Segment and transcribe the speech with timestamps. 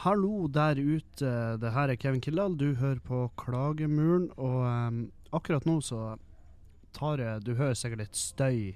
[0.00, 1.30] Hallo der ute,
[1.60, 2.54] det her er Kevin Kildahl.
[2.56, 4.30] Du hører på Klagemuren.
[4.40, 5.00] Og um,
[5.36, 6.14] akkurat nå så
[6.96, 8.72] tar jeg Du hører sikkert litt støy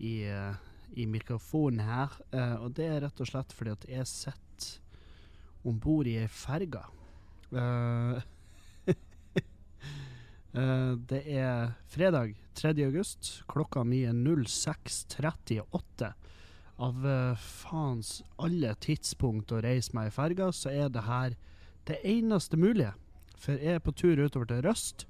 [0.00, 0.56] i, uh,
[0.96, 2.16] i mikrofonen her.
[2.32, 6.32] Uh, og det er rett og slett fordi at jeg sitter om bord i ei
[6.32, 6.80] ferge.
[7.52, 8.16] Uh,
[11.12, 12.72] det er fredag 3.
[12.88, 13.34] august.
[13.52, 16.14] Klokka mi er 06.38
[16.82, 21.36] av uh, faens alle tidspunkt å reise meg i ferga, så er det her
[21.88, 22.92] det eneste mulige.
[23.38, 25.06] For jeg er på tur utover til Røst.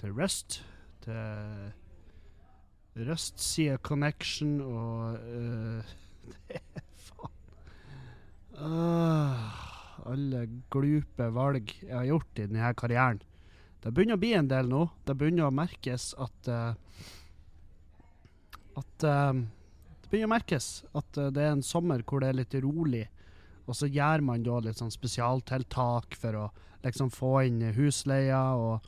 [0.00, 0.60] Til Røst.
[1.04, 1.72] Til
[3.06, 5.94] Røst sier Connection og uh,
[6.26, 6.62] Det er
[7.06, 7.34] faen
[8.58, 9.38] uh,
[10.10, 13.20] Alle glupe valg jeg har gjort i denne karrieren.
[13.82, 14.86] Det begynner å bli en del nå.
[15.06, 16.72] Det begynner å merkes at uh,
[18.76, 19.06] At
[20.06, 23.06] det begynner å merkes at uh, det er en sommer hvor det er litt rolig.
[23.66, 26.44] Og så gjør man da litt sånn spesialtiltak for å
[26.86, 28.86] liksom få inn husleia og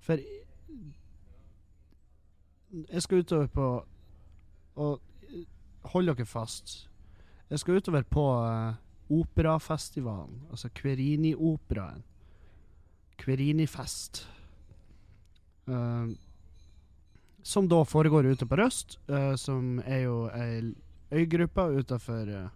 [0.00, 0.20] For
[2.88, 3.66] jeg skal utover på
[4.80, 5.00] Og
[5.92, 6.88] hold dere fast.
[7.50, 8.72] Jeg skal utover på uh,
[9.08, 12.04] operafestivalen, altså Querini-operaen.
[13.18, 14.28] Querini-fest.
[15.68, 16.12] Uh,
[17.42, 20.74] som da foregår ute på Røst, uh, som er jo ei
[21.14, 22.48] øygruppe utafor uh,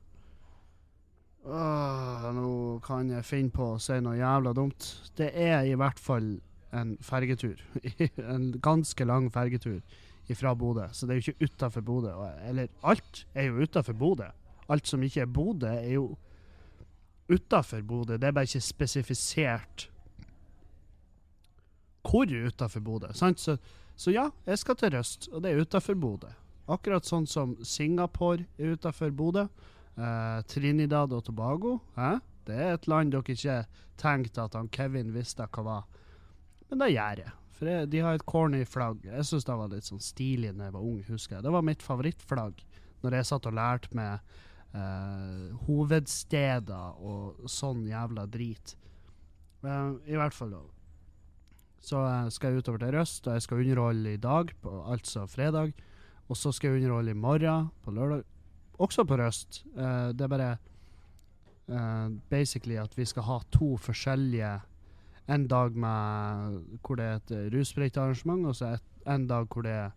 [1.47, 4.89] uh, Nå kan jeg finne på å si noe jævla dumt.
[5.17, 6.35] Det er i hvert fall
[6.73, 7.61] en fergetur.
[8.35, 9.81] en ganske lang fergetur
[10.33, 10.89] fra Bodø.
[10.93, 12.13] Så det er jo ikke utafor Bodø.
[12.49, 14.29] Eller alt er jo utafor Bodø.
[14.69, 16.17] Alt som ikke er Bodø, er jo
[17.29, 18.17] utafor Bodø.
[18.17, 19.89] Det er bare ikke spesifisert
[22.03, 23.13] hvor utafor Bodø.
[23.15, 23.41] Sant?
[23.41, 23.57] Så
[24.03, 26.31] så ja, jeg skal til Røst, og det er utafor Bodø.
[26.73, 29.47] Akkurat sånn som Singapore er utafor Bodø.
[29.95, 31.77] Eh, Trinidad og Tobago.
[31.95, 32.19] Eh?
[32.49, 33.61] Det er et land dere ikke
[34.01, 35.87] tenkte at han Kevin visste hva var.
[36.71, 37.35] Men det gjør jeg.
[37.53, 39.05] For jeg, de har et corny flagg.
[39.07, 41.47] Jeg syns det var litt sånn stilig da jeg var ung, husker jeg.
[41.47, 42.63] Det var mitt favorittflagg
[43.03, 44.35] når jeg satt og lærte med
[44.75, 48.75] eh, hovedsteder og sånn jævla drit.
[49.63, 50.57] Eh, I hvert fall.
[51.83, 51.99] Så
[52.31, 55.73] skal jeg utover til Røst, og jeg skal underholde i dag, på, altså fredag.
[56.31, 58.23] Og så skal jeg underholde i morgen, på lørdag.
[58.79, 59.65] Også på Røst.
[59.75, 60.53] Uh, det er bare
[61.69, 64.61] uh, basically at vi skal ha to forskjellige
[65.31, 69.63] En dag med, hvor det er et rusfritt arrangement, og så et, en dag hvor
[69.63, 69.91] det er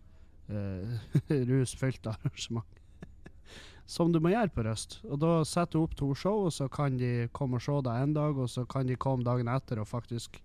[0.48, 0.92] uh,
[1.50, 2.64] rusfylt arrangement.
[3.86, 5.00] Som du må gjøre på Røst.
[5.04, 8.02] Og da setter du opp to show, og så kan de komme og se deg
[8.02, 10.38] en dag, og så kan de komme dagen etter og faktisk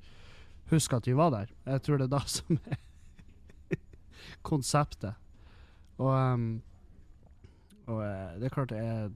[0.77, 1.51] huske at vi var der.
[1.65, 2.79] Jeg tror det er da som er
[4.45, 5.17] konseptet.
[5.97, 6.47] Og, um,
[7.87, 9.11] og uh, det er klart det er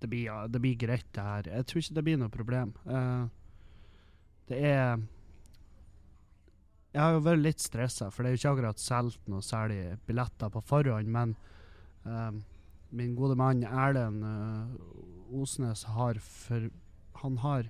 [0.00, 1.48] det blir, det blir, greit, det her.
[1.58, 2.72] Jeg tror ikke det blir noe problem.
[2.88, 3.28] Uh,
[4.48, 5.02] det er
[6.90, 9.98] Jeg har jo vært litt stressa, for det er jo ikke akkurat solgt noe særlig
[10.08, 11.36] billetter på forhånd, men
[12.02, 12.40] um,
[12.90, 14.72] min gode mann Erlend uh,
[15.30, 16.66] Osnes har for
[17.20, 17.68] Han har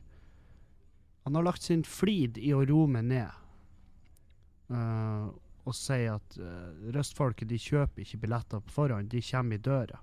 [1.22, 3.30] han har lagt sin flid i å roe meg ned
[4.72, 5.28] uh,
[5.68, 10.00] og si at uh, røstfolket de kjøper ikke billetter på forhånd, de kommer i døra.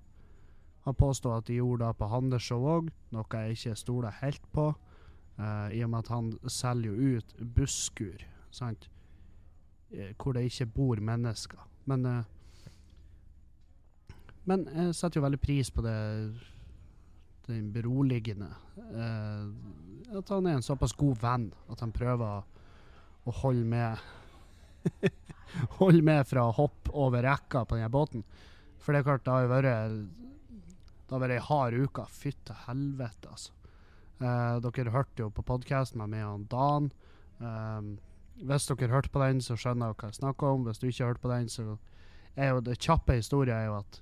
[0.85, 4.69] Han påstår at de gjorde det på Handershow òg, noe jeg ikke stoler helt på,
[5.41, 8.23] uh, i og med at han selger jo ut busskur,
[8.53, 8.89] sant,
[10.19, 11.61] hvor det ikke bor mennesker.
[11.87, 12.03] Men
[14.47, 15.97] men jeg setter jo veldig pris på det
[17.47, 18.49] den beroligende.
[18.77, 22.43] Eh, at han er en såpass god venn at han prøver
[23.27, 24.05] å holde med
[25.79, 28.23] Holde med fra å hoppe over rekka på denne båten.
[28.83, 29.67] For det er klart, det har jo vært
[31.07, 32.05] Det har vært ei hard uke.
[32.11, 33.53] Fytte helvete, altså.
[34.19, 36.91] Eh, dere hørte jo på podkasten med meg og Dan.
[37.39, 37.89] Eh,
[38.47, 40.67] hvis dere hørte på den, så skjønner dere hva jeg snakker om.
[40.67, 41.77] Hvis du ikke har hørt på den, så
[42.35, 44.01] er jo det kjappe historien er jo at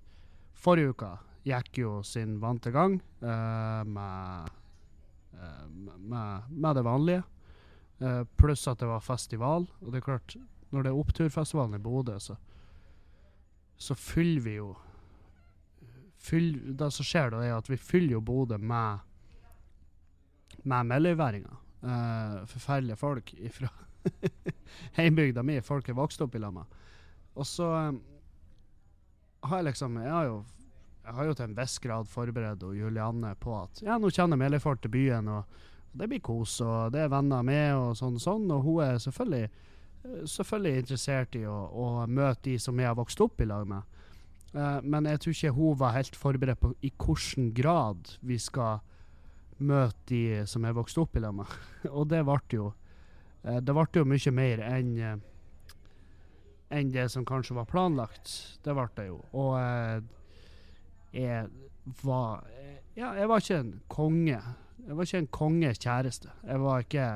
[0.65, 1.11] forrige uke
[1.45, 4.49] gikk jo sin vante gang uh, med,
[5.37, 7.23] uh, med, med, det vanlige.
[8.01, 9.67] Uh, pluss at det var festival.
[9.81, 10.35] Og det er klart,
[10.71, 12.35] når det er oppturfestivalen i Bodø, så,
[13.77, 14.73] så fyller vi jo
[16.25, 19.11] fyll, Det som skjer da, er at vi fyller jo Bodø med
[20.65, 21.61] med meløyværinger.
[22.49, 23.67] forferdelige folk fra
[24.97, 25.59] heimbygda mi.
[25.61, 26.63] Folk er vokst opp i lag med.
[27.35, 27.67] Og så
[29.43, 30.43] har jeg liksom Jeg har jo
[31.05, 34.39] jeg har jo til en viss grad forberedt og Julianne på at ja, nå kjenner
[34.39, 35.61] Melefort til byen, og,
[35.95, 38.49] det blir kos, og det er venner med, og sånn og sånn.
[38.51, 39.45] Og hun er selvfølgelig,
[40.03, 43.63] eh, selvfølgelig interessert i å, å, møte de som jeg har vokst opp i lag
[43.69, 43.93] med.
[44.55, 48.83] Uh, men jeg tror ikke hun var helt forberedt på i hvilken grad vi skal
[49.57, 51.55] møte de som jeg vokste opp i lag med.
[51.97, 52.67] Og det ble jo
[53.43, 55.15] eh, Det ble jo mye mer enn eh,
[56.75, 58.31] enn det som kanskje var planlagt.
[58.65, 59.19] Det ble det jo.
[59.37, 60.01] Og eh,
[61.15, 61.47] jeg
[62.03, 62.43] var
[62.95, 64.41] Ja, jeg var ikke en konge.
[64.85, 66.31] Jeg var ikke en konges kjæreste.
[66.43, 67.07] Jeg var ikke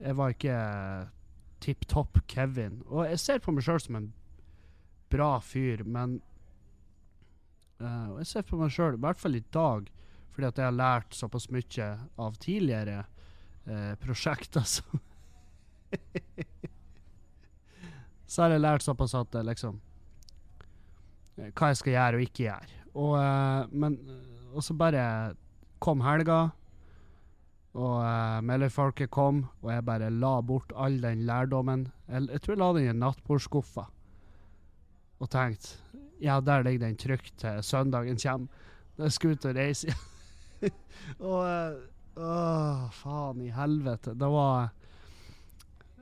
[0.00, 0.56] Jeg var ikke
[1.60, 2.82] tipp topp Kevin.
[2.86, 4.12] Og jeg ser på meg sjøl som en
[5.10, 6.20] bra fyr, men
[7.80, 9.86] Og jeg ser på meg sjøl, i hvert fall i dag,
[10.30, 11.86] fordi at jeg har lært såpass mye
[12.20, 13.06] av tidligere
[13.66, 15.00] uh, prosjekter som
[18.30, 19.80] Så har jeg lært såpass at liksom
[21.40, 22.79] eh, Hva jeg skal gjøre og ikke gjøre.
[22.94, 23.98] Og, eh, men
[24.50, 25.34] Og så bare
[25.78, 26.50] kom helga,
[27.70, 31.84] og uh, Meløy-folket kom, og jeg bare la bort all den lærdommen.
[32.08, 33.84] Jeg, jeg tror jeg la den i nattbordskuffa
[35.20, 38.48] og tenkte ja, der ligger den trygt til søndagen kommer.
[38.98, 40.74] Jeg skal ut og reise igjen.
[41.30, 44.12] og Å, Åh, faen i helvete.
[44.18, 44.68] Det var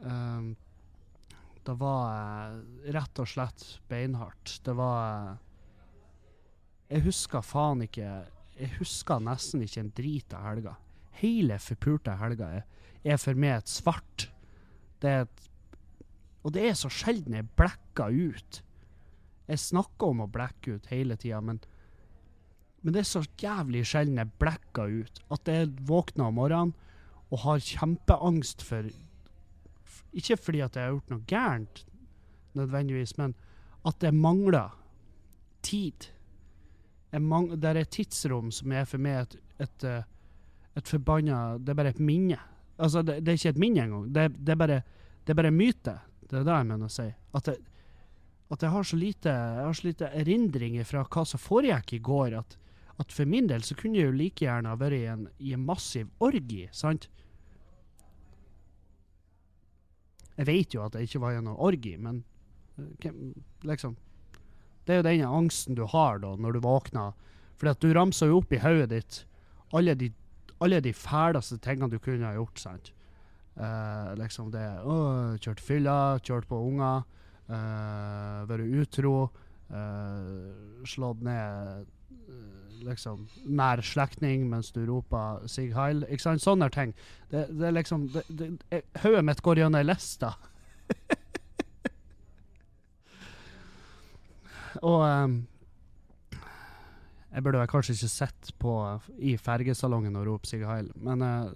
[0.03, 0.57] um,
[1.63, 2.57] Det var
[2.97, 4.57] rett og slett beinhardt.
[4.65, 5.37] Det var
[6.89, 8.09] Jeg husker faen ikke
[8.59, 10.75] Jeg husker nesten ikke en drit av helga.
[11.21, 12.65] Hele forpulte helga er,
[13.05, 14.29] er for meg et svart.
[15.03, 15.45] Det er et
[16.43, 18.63] Og det er så sjelden jeg blekker ut.
[19.49, 21.59] Jeg snakker om å blekke ut hele tida, men
[22.83, 25.21] men det er så jævlig sjelden jeg blekker ut.
[25.35, 26.75] At jeg våkner om morgenen
[27.29, 28.89] og har kjempeangst for
[30.17, 31.83] Ikke fordi at jeg har gjort noe gærent,
[32.57, 33.35] nødvendigvis, men
[33.87, 34.73] at jeg mangler
[35.63, 36.09] tid.
[37.11, 40.03] Det er et tidsrom som er for meg et, et, eh,
[40.77, 42.39] et forbanna Det er bare et minne.
[42.79, 44.13] Altså, det, det er ikke et minne engang.
[44.13, 44.83] Det, det, er bare,
[45.25, 45.97] det er bare myte.
[46.29, 47.09] Det er det jeg mener å si.
[47.35, 47.63] At jeg,
[48.49, 52.39] at jeg har lite Jeg har så lite erindringer fra hva som foregikk i går,
[52.39, 52.59] at,
[53.01, 55.55] at for min del så kunne jeg jo like gjerne ha vært i en, i
[55.57, 57.09] en massiv orgi, sant?
[60.39, 62.23] Jeg vet jo at jeg ikke var i noen orgi, men
[62.79, 63.17] eh,
[63.67, 63.97] liksom
[64.89, 67.13] Det er jo den angsten du har da, når du våkner.
[67.61, 69.19] Fordi at du ramser jo opp i hodet ditt
[69.77, 70.09] alle de,
[70.65, 72.95] alle de fæleste tingene du kunne ha gjort, sant?
[73.59, 77.05] Uh, liksom det uh, kjørt fylla, kjørt på unger,
[77.51, 79.15] uh, vært utro,
[79.69, 81.89] eh, slått ned
[82.87, 83.25] liksom
[83.59, 86.05] nær slektning mens du roper Sig Heil.
[86.07, 86.45] Ikke sant?
[86.45, 86.95] Sånne ting.
[87.33, 90.31] Det, det er liksom det, det, Hodet mitt går gjennom ei liste.
[94.83, 95.39] Og um,
[97.33, 98.75] Jeg burde vel kanskje ikke sett på
[99.19, 101.51] i fergesalongen og rope Sig Heil, men uh,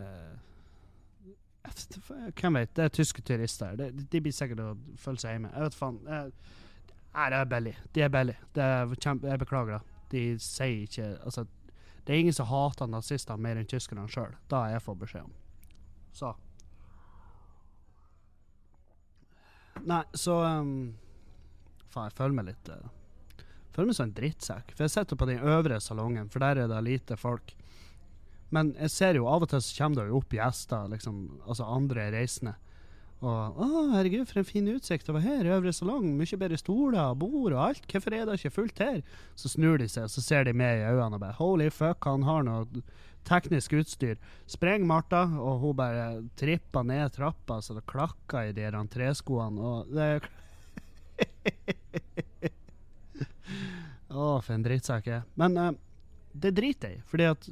[0.00, 0.34] uh,
[2.40, 2.76] Hvem vet?
[2.76, 3.76] Det er tyske turister.
[3.76, 4.70] De, de blir sikkert å
[5.02, 5.50] føle seg hjemme.
[5.52, 5.98] Jeg vet faen.
[6.06, 7.72] Nei, det er billig.
[7.92, 8.36] De er billig.
[8.54, 10.00] Det jeg beklager, da.
[10.12, 11.46] De sier ikke Altså,
[12.06, 14.36] det er ingen som hater nazister mer enn tyskerne sjøl.
[14.50, 15.32] Da har jeg fått beskjed om.
[16.14, 16.32] Så.
[19.86, 20.94] Nei, så um,
[21.96, 22.92] Faen, jeg føler meg litt uh,
[23.76, 24.70] Føler meg som en drittsekk.
[24.72, 27.52] For jeg sitter på den øvre salongen, for der er det lite folk.
[28.54, 31.66] Men jeg ser jo av og til så kommer det jo opp gjester, liksom, altså
[31.68, 32.54] andre reisende.
[33.24, 35.44] Og 'Å, herregud, for en fin utsikt over her.
[35.44, 36.04] i Øvre salong.
[36.18, 37.86] Mye bedre stoler, og bord og alt.
[37.88, 39.02] Hvorfor er det ikke fullt her?'
[39.34, 42.04] Så snur de seg, og så ser de meg i øynene og bare 'Holy fuck,
[42.04, 42.66] han har noe
[43.24, 44.20] teknisk utstyr'.
[44.46, 49.88] Spreng Martha, og hun bare tripper ned trappa så det klakker i de treskoene, og
[49.88, 50.22] det
[54.16, 55.26] Å, for en drittsekk jeg er.
[55.40, 55.72] Men uh,
[56.36, 57.48] det driter jeg i, fordi at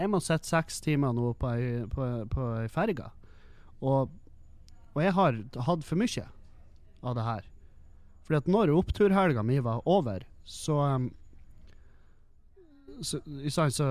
[0.00, 3.06] jeg må sitte seks timer nå på ei, ferge.
[3.84, 4.12] Og,
[4.94, 6.26] og jeg har hatt for mye
[7.04, 7.48] av det her.
[8.24, 11.10] Fordi at når oppturhelga mi var over, så um,
[13.00, 13.86] Så, ikke sant, så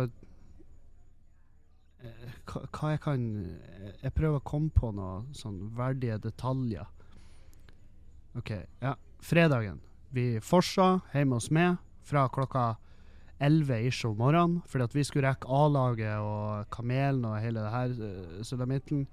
[2.06, 3.24] eh, hva jeg kan
[4.04, 6.86] Jeg prøver å komme på noen sånn verdige detaljer.
[8.38, 8.52] OK.
[8.82, 9.80] Ja, fredagen.
[10.14, 12.76] Vi forsa hjemme hos meg fra klokka
[13.40, 17.72] 11 ish om morgenen, fordi at vi skulle rekke A-laget og Kamelen og hele det
[17.72, 19.06] her uh, sulamitten,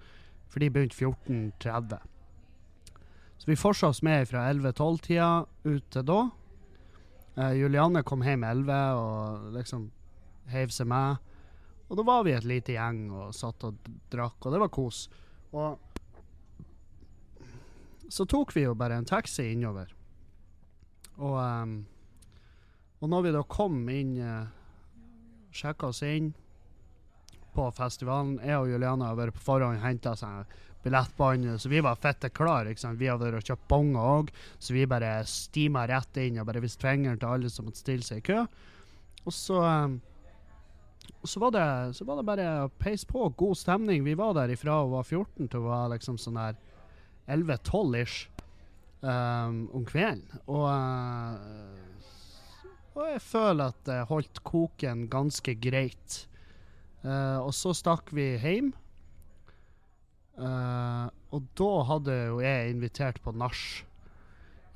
[0.51, 2.01] for de begynte 14.30.
[3.37, 5.31] Så vi forsa oss med fra 11-12-tida
[5.69, 6.21] ut til da.
[7.37, 9.91] Eh, Julianne kom hjem 11 og liksom
[10.51, 11.21] heiv seg med.
[11.87, 15.05] Og da var vi et lite gjeng og satt og drakk, og det var kos.
[15.53, 15.77] Og
[18.09, 19.93] så tok vi jo bare en taxi innover.
[21.17, 21.79] Og, um,
[23.01, 24.47] og når vi da kom inn, uh,
[25.55, 26.33] sjekka oss inn
[27.57, 30.13] på festivalen Jeg og Juliana har vært på forhånd og henta
[30.85, 32.75] billettbånd, så vi var fette klare.
[32.77, 36.63] Vi har vært og kjøpt bonger òg, så vi bare stima rett inn og bare
[36.63, 38.45] viste fingeren til alle som måtte stille seg i kø.
[39.27, 39.97] Og så um,
[41.23, 43.25] så var, det, så var det bare å peise på.
[43.39, 44.05] God stemning.
[44.07, 46.59] Vi var der ifra hun var 14 til hun var liksom sånn der
[47.27, 48.29] 11-12 ish
[49.03, 50.25] um, om kvelden.
[50.47, 51.37] Og, uh,
[52.97, 56.23] og jeg føler at det holdt koken ganske greit.
[57.05, 58.73] Uh, og så stakk vi hjem.
[60.37, 63.67] Uh, og da hadde jo jeg invitert på nach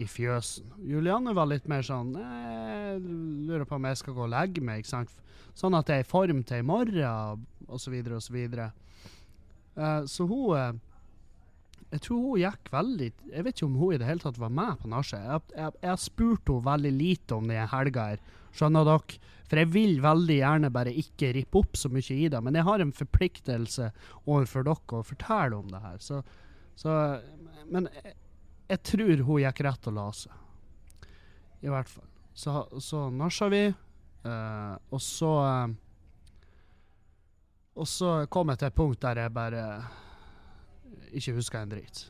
[0.01, 0.71] i fjøsen.
[0.89, 4.81] Julianne var litt mer sånn Jeg lurer på om jeg skal gå og legge meg.
[4.81, 5.13] ikke sant?
[5.59, 8.39] Sånn at jeg er i form til i morgen, osv., osv.
[9.77, 10.79] Uh, så hun uh,
[11.91, 14.53] Jeg tror hun gikk veldig Jeg vet ikke om hun i det hele tatt var
[14.55, 15.55] med på nachet.
[15.57, 18.23] Jeg, har spurt henne veldig lite om den helga her.
[18.55, 19.19] Skjønner dere?
[19.51, 22.39] For jeg vil veldig gjerne bare ikke rippe opp så mye i det.
[22.47, 23.91] Men jeg har en forpliktelse
[24.23, 25.99] overfor dere å fortelle om det her.
[26.03, 26.21] Så,
[26.79, 26.97] så
[27.71, 28.15] Men jeg,
[28.71, 30.37] jeg tror hun gikk rett og la seg.
[31.67, 32.07] I hvert fall.
[32.39, 33.65] Så, så nasja vi.
[34.21, 35.71] Uh, og så uh,
[37.81, 39.63] Og så kom jeg til et punkt der jeg bare
[41.17, 42.03] ikke huska en drit.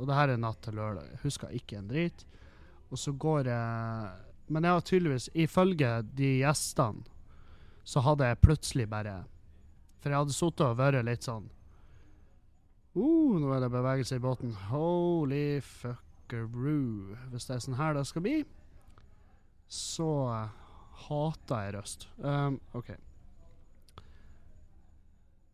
[0.00, 1.08] Og det her er natt til lørdag.
[1.12, 2.24] Jeg huska ikke en drit.
[2.90, 4.10] Og så går jeg
[4.50, 7.04] Men jeg har tydeligvis, ifølge de gjestene,
[7.84, 9.24] så hadde jeg plutselig bare
[10.00, 11.46] For jeg hadde sittet og vært litt sånn
[12.96, 14.56] uh, Nå er det bevegelse i båten.
[14.72, 17.14] Holy fuckeroo.
[17.30, 18.40] Hvis det er sånn her det skal bli,
[19.70, 20.10] så
[21.06, 22.08] hater jeg røst.
[22.18, 22.90] Um, OK.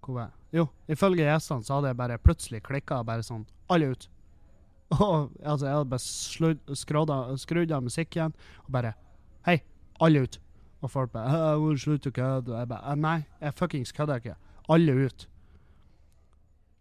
[0.07, 0.35] Hvor var?
[0.55, 4.09] Jo, ifølge gjestene så hadde jeg bare plutselig klikka bare sånn Alle ut.
[4.95, 8.35] Og altså, jeg hadde bare skrudd av musikken
[8.65, 8.95] og bare
[9.47, 9.61] Hei,
[10.03, 10.41] alle ut.
[10.83, 14.37] Og folk bare 'Slutt å kødde.' Og jeg bare Nei, jeg fuckings kødder ikke.
[14.69, 15.29] Alle ut.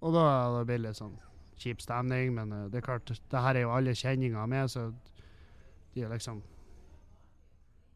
[0.01, 1.15] Og da hadde det blitt litt sånn
[1.58, 4.91] kjip stemning, men uh, det er klart, det her er jo alle kjenninger med, så
[5.96, 6.44] de er liksom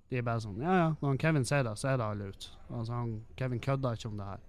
[0.09, 2.47] De er bare sånn Ja, ja, når Kevin sier det, så er det alle ut.
[2.69, 4.39] Altså, han, Kevin kødder ikke om det her.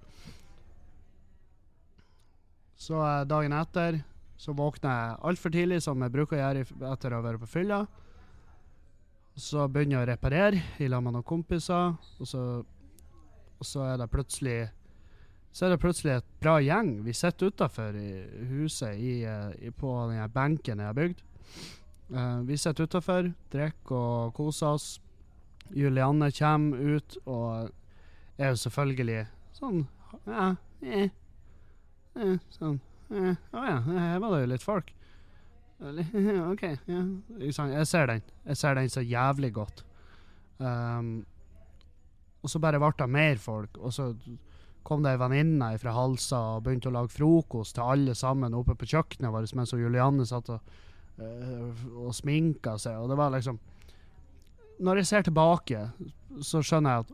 [2.81, 4.01] Så uh, dagen etter
[4.41, 7.51] så våkner jeg altfor tidlig, som jeg bruker å gjøre etter å ha vært på
[7.59, 7.81] fylla.
[9.37, 12.45] Så begynner jeg å reparere i lag med noen kompiser, og så,
[13.61, 14.61] og så er det plutselig
[15.53, 16.93] så er det plutselig et bra gjeng.
[17.03, 17.97] Vi sitter utafor
[18.53, 21.23] huset i, i, på den benken jeg har bygd.
[22.15, 24.89] Uh, vi sitter utafor, drikker og koser oss.
[25.75, 27.71] Julianne kommer ut og
[28.41, 29.85] er jo selvfølgelig sånn
[30.27, 30.47] ja,
[30.83, 31.13] eh,
[32.17, 33.21] eh, Sånn Å
[33.59, 34.93] oh ja, her var det jo litt folk.
[36.53, 36.63] OK.
[36.87, 37.01] Ja.
[37.41, 38.23] Jeg ser den.
[38.47, 39.83] Jeg ser den så jævlig godt.
[40.61, 41.25] Um,
[42.45, 44.13] og så bare ble det mer folk, og så
[44.85, 48.77] kom det ei venninne fra Halsa og begynte å lage frokost til alle sammen oppe
[48.79, 50.71] på kjøkkenet vårt mens Julianne satt og,
[51.21, 53.01] uh, og sminka seg.
[53.01, 53.61] Og det var liksom
[54.81, 55.81] Når jeg ser tilbake,
[56.41, 57.11] så skjønner jeg at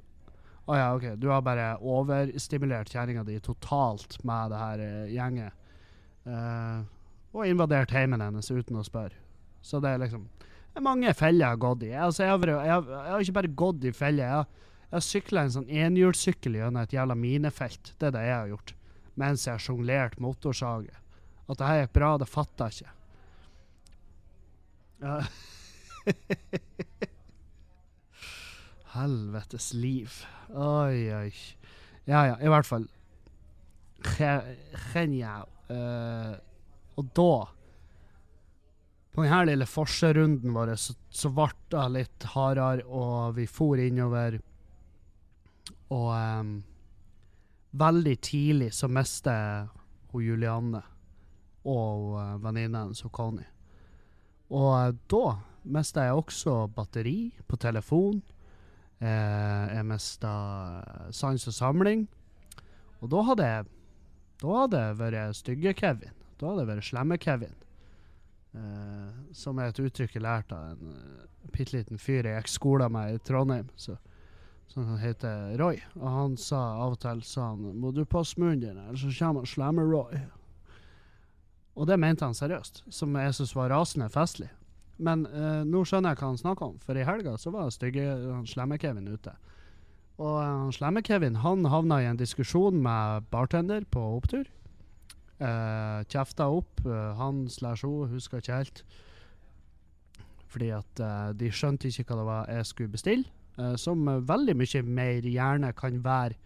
[0.67, 5.13] å oh ja, OK, du har bare overstimulert kjerringa di totalt med det her uh,
[5.15, 5.61] gjenget.
[6.27, 6.83] Uh,
[7.37, 9.15] og invadert heimen hennes uten å spørre.
[9.63, 10.27] Så det er liksom
[10.77, 11.93] det er mange feller jeg har gått i.
[11.97, 14.27] Altså, jeg, har, jeg, har, jeg, har, ikke bare gått i feller.
[14.27, 17.95] Jeg har, jeg har sykla en sånn enhjulssykkel gjennom et jævla minefelt.
[17.97, 18.75] Det er det jeg har gjort.
[19.23, 20.93] Mens jeg har sjonglert motorsage.
[21.47, 22.93] At det her er bra, det fatter jeg ikke.
[25.07, 25.17] Ja.
[28.97, 30.13] Helvetes liv.
[30.55, 31.33] Oi, oi.
[32.07, 32.87] Ja, ja, i hvert fall.
[34.93, 35.49] Genial.
[35.67, 36.37] Uh,
[36.95, 37.31] og da
[39.17, 40.95] På denne lille forserunden vår så,
[41.33, 44.37] ble det litt hardere, og vi for innover.
[45.89, 46.53] Og um,
[47.73, 49.71] veldig tidlig så mister
[50.13, 50.83] hun Julianne
[51.67, 53.49] og uh, venninnen hennes, Connie.
[54.53, 55.25] Og uh, da
[55.65, 58.21] mister jeg også batteri på telefon.
[58.97, 60.33] Uh, jeg mista
[61.13, 62.07] sans og samling.
[63.05, 63.73] Og da hadde jeg
[64.41, 66.13] Da hadde jeg vært stygge-Kevin.
[66.41, 67.55] Da hadde jeg vært slemme-Kevin.
[69.33, 72.89] som er et uttrykk jeg lærte av en uh, bitte liten fyr jeg gikk skole
[72.89, 73.69] med i Trondheim.
[73.77, 73.97] Så
[74.69, 75.81] som heter Roy.
[75.95, 79.49] Og han sa av og til sånn må du passe munnen din, eller så kommer
[79.49, 80.21] Slemme-Roy.
[81.77, 84.51] Og det mente han seriøst, som jeg syntes var rasende festlig.
[84.97, 88.07] Men uh, nå skjønner jeg hva han snakker om, for i helga så var stygge
[88.49, 89.35] Slemme-Kevin ute.
[90.17, 94.49] Og uh, Slemme-Kevin han havna i en diskusjon med bartender på opptur.
[95.37, 96.81] Uh, kjefta opp.
[97.21, 98.85] Han slash hun, husker ikke helt.
[100.47, 101.01] Fordi at
[101.37, 103.29] de skjønte ikke hva det var jeg skulle bestille.
[103.81, 106.39] Som veldig mye mer gjerne kan være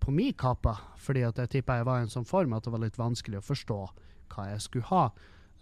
[0.00, 2.72] på min kappe, fordi at jeg tipper jeg var i en sånn form at det
[2.72, 3.78] var litt vanskelig å forstå
[4.34, 5.04] hva jeg skulle ha.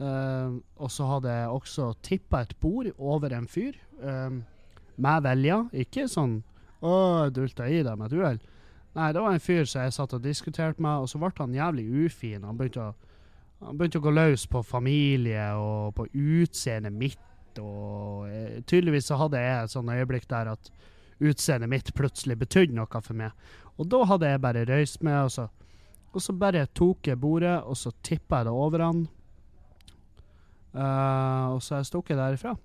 [0.01, 4.33] Uh, og så hadde jeg også tippa et bord over en fyr uh,
[4.97, 5.61] med velja.
[5.85, 6.41] Ikke sånn
[6.83, 8.41] Å, dulta i deg med et uhell.
[8.93, 11.55] Nei, det var en fyr som jeg satt og diskuterte med, og så ble han
[11.55, 12.43] jævlig ufin.
[12.45, 13.13] Han begynte å,
[13.63, 17.23] han begynte å gå løs på familie og på utseendet mitt.
[17.63, 20.73] Og eh, tydeligvis så hadde jeg et sånt øyeblikk der at
[21.23, 23.33] utseendet mitt plutselig betydde noe for meg.
[23.79, 25.49] Og da hadde jeg bare røyst med, og så,
[26.13, 29.07] og så bare tok jeg bordet, og så tippa jeg det over han.
[30.73, 32.57] Eh, og så jeg stukket derifra.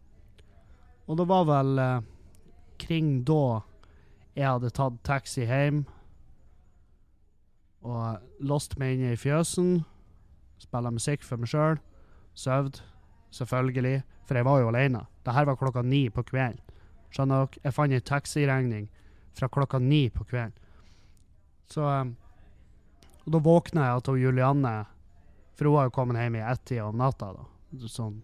[1.07, 2.05] Og det var vel uh,
[2.79, 3.61] kring da
[4.35, 5.85] jeg hadde tatt taxi hjem
[7.87, 9.85] og låst meg inne i fjøsen.
[10.59, 11.79] Spilla musikk for meg sjøl.
[12.37, 12.81] Søvd,
[13.33, 15.05] selvfølgelig, for jeg var jo alene.
[15.23, 16.59] Det her var klokka ni på kvelden.
[17.15, 17.63] Skjønner dere?
[17.63, 18.87] Jeg fant en taxiregning
[19.37, 20.55] fra klokka ni på kvelden.
[21.71, 22.15] Så um,
[23.25, 24.75] Og da våkna jeg til Julianne,
[25.55, 27.56] for hun var jo kommet hjem i ett-tida om natta, da.
[27.87, 28.21] Sånn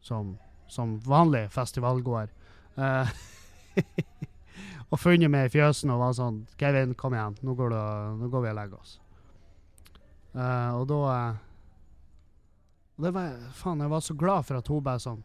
[0.00, 0.38] som,
[0.68, 2.30] som vanlig festivalgåer.
[2.78, 3.10] Uh,
[4.90, 7.36] og funnet meg i fjøsen og var sånn 'Kevin, kom igjen.
[7.42, 7.84] Nå går, det,
[8.20, 8.98] nå går vi og legger oss.'
[10.38, 10.98] Uh, og da
[12.98, 15.20] det var, Faen, jeg var så glad for at hun bare sånn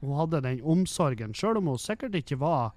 [0.00, 2.72] Hun hadde den omsorgen, sjøl om hun sikkert ikke var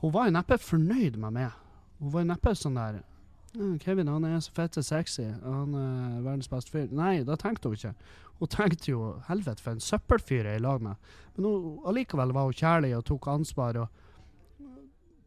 [0.00, 1.56] Hun var jo neppe fornøyd med meg.
[2.00, 3.09] Hun var neppe sånn der «Mm,
[3.54, 5.26] 'Kevin, han er så fett og sexy.
[5.42, 7.94] Han er verdens beste fyr.' Nei, da tenkte hun ikke.
[8.38, 10.94] Hun tenkte jo 'helvete, for en søppelfyr jeg er i lag med'.
[11.36, 13.76] Men hun, allikevel var hun kjærlig og tok ansvar.
[13.76, 13.88] og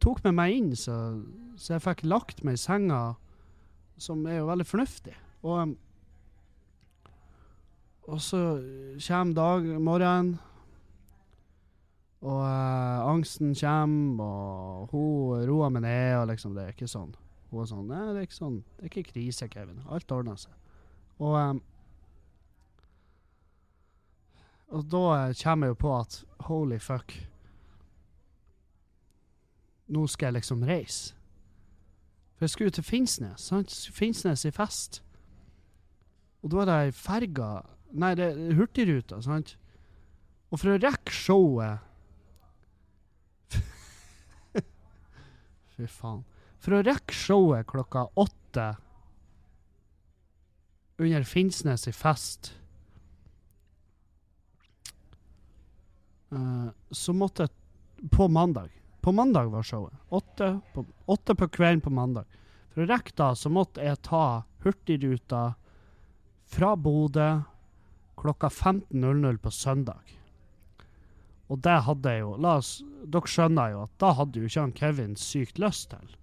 [0.04, 0.94] tok med meg inn, så,
[1.56, 3.14] så jeg fikk lagt meg i senga,
[4.00, 5.14] som er jo veldig fornuftig.
[5.44, 5.76] Og,
[8.08, 8.42] og så
[9.06, 10.34] kommer dag, morgenen,
[12.24, 17.12] og uh, angsten kommer, og hun roer meg ned, og liksom, det er ikke sånn.
[17.54, 18.56] Hun var sånn Nei, det er ikke sånn.
[18.74, 19.78] Det er ikke krise, Kevin.
[19.94, 20.56] Alt ordner seg.
[21.22, 21.60] Og um,
[24.74, 26.16] og da kommer jeg jo på at
[26.48, 27.12] holy fuck
[29.94, 31.14] nå skal jeg liksom reise.
[32.34, 33.40] For jeg skulle til Finnsnes.
[33.40, 33.70] sant?
[33.92, 35.02] Finnsnes i fest.
[36.42, 37.50] Og da er det ei ferga
[37.94, 39.54] Nei, det er Hurtigruta, sant?
[40.50, 41.78] Og for å rekke showet
[45.76, 46.24] Fy faen.
[46.64, 48.70] For å rekke showet klokka åtte
[50.96, 52.52] under Finnsnes i fest
[56.30, 58.70] uh, Så måtte jeg På mandag
[59.04, 59.92] på mandag var showet.
[60.08, 62.24] Åtte på, åtte på kvelden på mandag.
[62.72, 65.42] For å rekke da, så måtte jeg ta Hurtigruta
[66.48, 67.26] fra Bodø
[68.16, 70.14] klokka 15.00 på søndag.
[71.52, 74.64] Og det hadde jeg jo la oss, Dere skjønner jo at da hadde jo ikke
[74.64, 76.16] han Kevin sykt lyst til.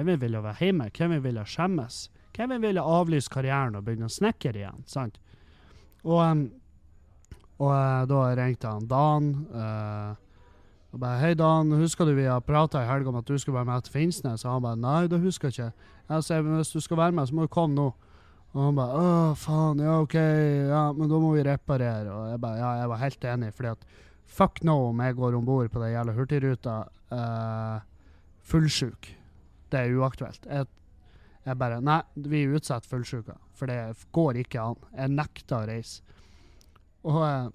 [0.00, 0.88] Kevin ville være hjemme.
[0.96, 2.08] Kevin ville skjemmes.
[2.32, 4.84] Kevin ville avlyse karrieren og begynne å snekre igjen.
[4.88, 5.18] sant?
[6.08, 6.46] Og,
[7.60, 9.26] og uh, da ringte han Dan.
[9.52, 10.14] Uh,
[10.90, 13.58] og bare 'Hei, Dan, husker du vi har prata i helga om at du skulle
[13.58, 15.72] være med til Finnsnes?' Og han bare 'Nei, det husker jeg ikke'.
[16.08, 17.92] Jeg sier 'Hvis du skal være med, så må du komme nå'.
[18.54, 22.08] Og han bare 'Å, faen, ja, OK, ja, men da må vi reparere'.
[22.08, 23.86] Og jeg bare Ja, jeg var helt enig, fordi at
[24.26, 27.80] fuck no om jeg går om bord på den jævla Hurtigruta uh,
[28.40, 29.19] fullsjuk.
[29.70, 30.46] Det er uaktuelt.
[30.46, 30.66] Jeg,
[31.46, 33.78] jeg bare Nei, vi er utsatt fullsjuka, for det
[34.16, 34.80] går ikke an.
[34.96, 36.18] Jeg nekter å reise.
[37.08, 37.52] Og jeg,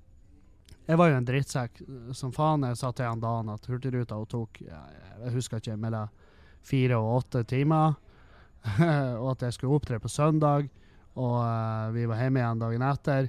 [0.85, 1.83] jeg var jo en drittsekk
[2.17, 2.65] som faen.
[2.69, 6.11] Jeg sa til han dagen at Hurtigruta tok jeg husker ikke, mellom
[6.65, 7.95] fire og åtte timer.
[9.21, 10.69] og at jeg skulle opptre på søndag,
[11.15, 13.27] og uh, vi var hjemme igjen dagen etter.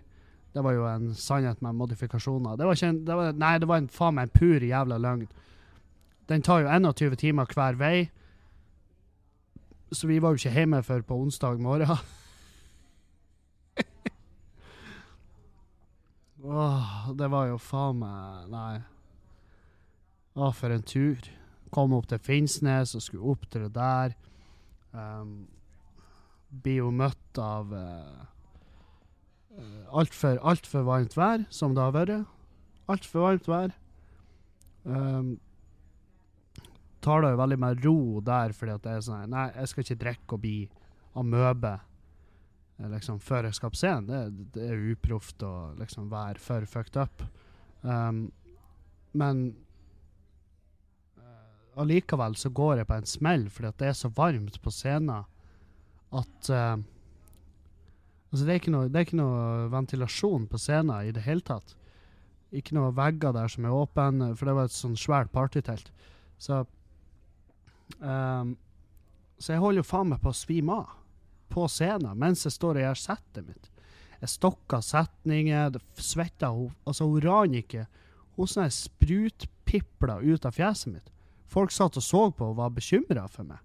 [0.57, 2.57] Det var jo en sannhet med modifikasjoner.
[2.57, 4.97] Det var ikke en, det var, nei, det var en, faen meg en pur jævla
[5.05, 5.27] løgn.
[6.31, 8.09] Den tar jo 21 timer hver vei,
[9.93, 11.89] så vi var jo ikke hjemme før på onsdag morgen.
[16.47, 18.77] Åh, det var jo faen meg Nei.
[20.37, 21.19] Å, for en tur.
[21.73, 24.15] Kom opp til Finnsnes og skulle opp til det der.
[24.93, 25.49] Um,
[26.51, 28.25] blir jo møtt av uh,
[29.97, 32.29] altfor alt for varmt vær, som det har vært.
[32.93, 33.71] Altfor varmt vær.
[34.85, 35.39] Um,
[37.07, 39.87] tar det jo veldig med ro der, fordi at det er sånn Nei, jeg skal
[39.87, 40.57] ikke drikke og bli
[41.17, 41.77] amøbe
[42.79, 44.09] Eh, liksom, før jeg skal på scenen.
[44.09, 47.25] Det, det er uproft å liksom være for fucked up.
[47.81, 48.27] Um,
[49.17, 49.47] men
[51.21, 54.73] uh, allikevel så går jeg på en smell fordi at det er så varmt på
[54.75, 55.25] scenen
[56.17, 56.77] at uh,
[58.27, 61.45] Altså, det er, ikke noe, det er ikke noe ventilasjon på scenen i det hele
[61.47, 61.71] tatt.
[62.59, 65.93] Ikke noe vegger der som er åpne, for det var et sånn svært partytelt.
[66.37, 66.59] Så
[68.01, 68.55] um,
[69.39, 70.95] Så jeg holder jo faen meg på å svime av
[71.53, 73.69] på scenen mens jeg står og gjør settet mitt.
[74.21, 77.87] Jeg stokka setninger, det svetta Altså, hun Ranike
[78.37, 81.13] Hun sånn sprutpipla ut av fjeset mitt.
[81.49, 83.63] Folk satt og så på og var bekymra for meg.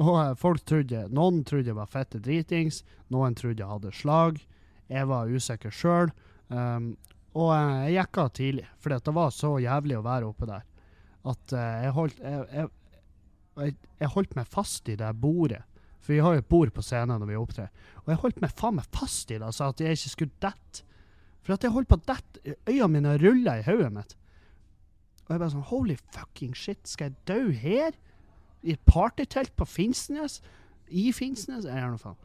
[0.00, 4.42] Og eh, folk trodde, Noen trodde jeg var fette dritings, noen trodde jeg hadde slag.
[4.90, 6.12] Jeg var usikker sjøl.
[6.48, 6.92] Um,
[7.38, 10.66] og eh, jeg gikk av tidlig, for det var så jævlig å være oppe der.
[11.30, 12.70] At uh, jeg, holdt, jeg, jeg,
[13.58, 15.62] jeg, jeg holdt meg fast i det bordet.
[16.00, 17.68] For vi har jo et bord på scenen når vi opptrer.
[18.04, 20.84] Og jeg holdt meg faen meg fast i det, så at jeg ikke skulle dette.
[21.44, 22.56] For at jeg holdt på å dette.
[22.68, 24.16] Øynene mine rulla i hodet mitt.
[25.26, 27.94] Og jeg bare sånn Holy fucking shit, skal jeg dø her?
[28.66, 30.40] I et partytelt på Finnsnes?
[30.88, 31.68] I Finnsnes?
[31.68, 32.18] Jeg gjør noe faen.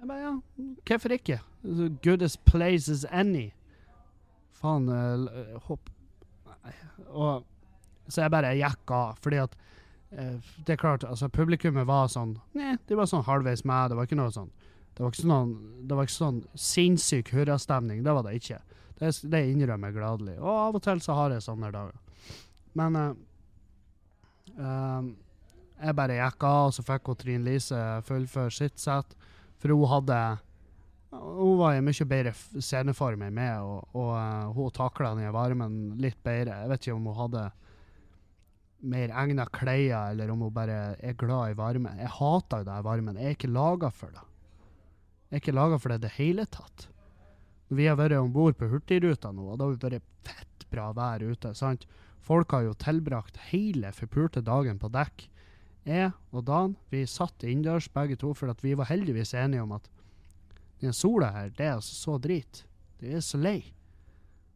[0.00, 1.38] Jeg bare, ja, hvorfor ikke?
[1.64, 3.50] The goodest place as any.
[4.60, 5.90] Faen, uh, hopp
[7.08, 7.46] Og
[8.10, 9.52] Så jeg bare gikk av, fordi at
[10.10, 13.90] eh, Det er klart, altså, publikummet var sånn Nei, de var sånn halvveis med.
[13.90, 14.50] Det var ikke noe sånn
[14.94, 15.54] Det var ikke sånn,
[15.86, 17.98] det var ikke sånn sinnssyk hurrastemning.
[18.04, 18.60] Det var det ikke.
[19.00, 20.36] Det, det innrømmer jeg gladelig.
[20.42, 21.96] Og av og til så har jeg sånne dager.
[22.76, 23.14] Men uh,
[25.80, 29.08] jeg bare gikk av, og så fikk hun Trine Lise fullføre sitt sett.
[29.60, 30.18] For hun hadde
[31.10, 32.30] Hun var i mye bedre
[32.62, 36.60] sceneform enn meg, og, og uh, hun takla den varmen litt bedre.
[36.62, 37.42] Jeg vet ikke om hun hadde
[38.82, 41.92] mer egna klær, eller om hun bare er glad i varme.
[41.98, 43.18] Jeg hater jo den varmen.
[43.20, 44.24] Jeg er ikke laga for det.
[45.30, 46.86] Jeg er ikke laga for det i det hele tatt.
[47.70, 50.90] Vi har vært om bord på Hurtigruta nå, og da har vi vært fett bra
[50.96, 51.54] vær ute.
[51.54, 51.86] sant?
[52.20, 55.28] Folk har jo tilbrakt hele forpulte dagen på dekk.
[55.86, 59.88] Jeg og Dan vi satt innendørs begge to, for vi var heldigvis enige om at
[60.80, 62.64] den sola her, det er altså så drit.
[63.00, 63.72] Det er så lei.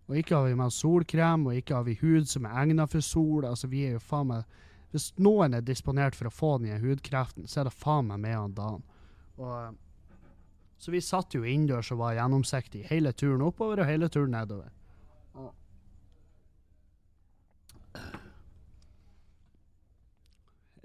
[0.09, 3.01] Og ikke har vi med solkrem, og ikke har vi hud som er egnet for
[3.01, 3.47] sol.
[3.49, 4.45] altså vi er jo faen meg,
[4.93, 8.37] Hvis noen er disponert for å få den hudkreften, så er det faen meg med
[8.37, 8.83] han Dan.
[9.39, 9.75] Og,
[10.79, 14.71] så vi satt jo innendørs og var gjennomsiktige hele turen oppover og hele turen nedover.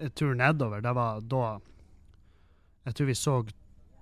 [0.08, 1.60] tur nedover, det var da
[2.84, 3.34] Jeg tror vi så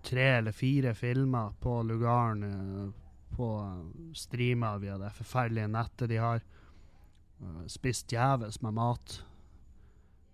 [0.02, 3.48] tre eller fire filmer på lugaren eh, på
[4.16, 6.44] streamer via det forferdelige nettet de har.
[7.70, 9.18] Spist djevelsk med mat.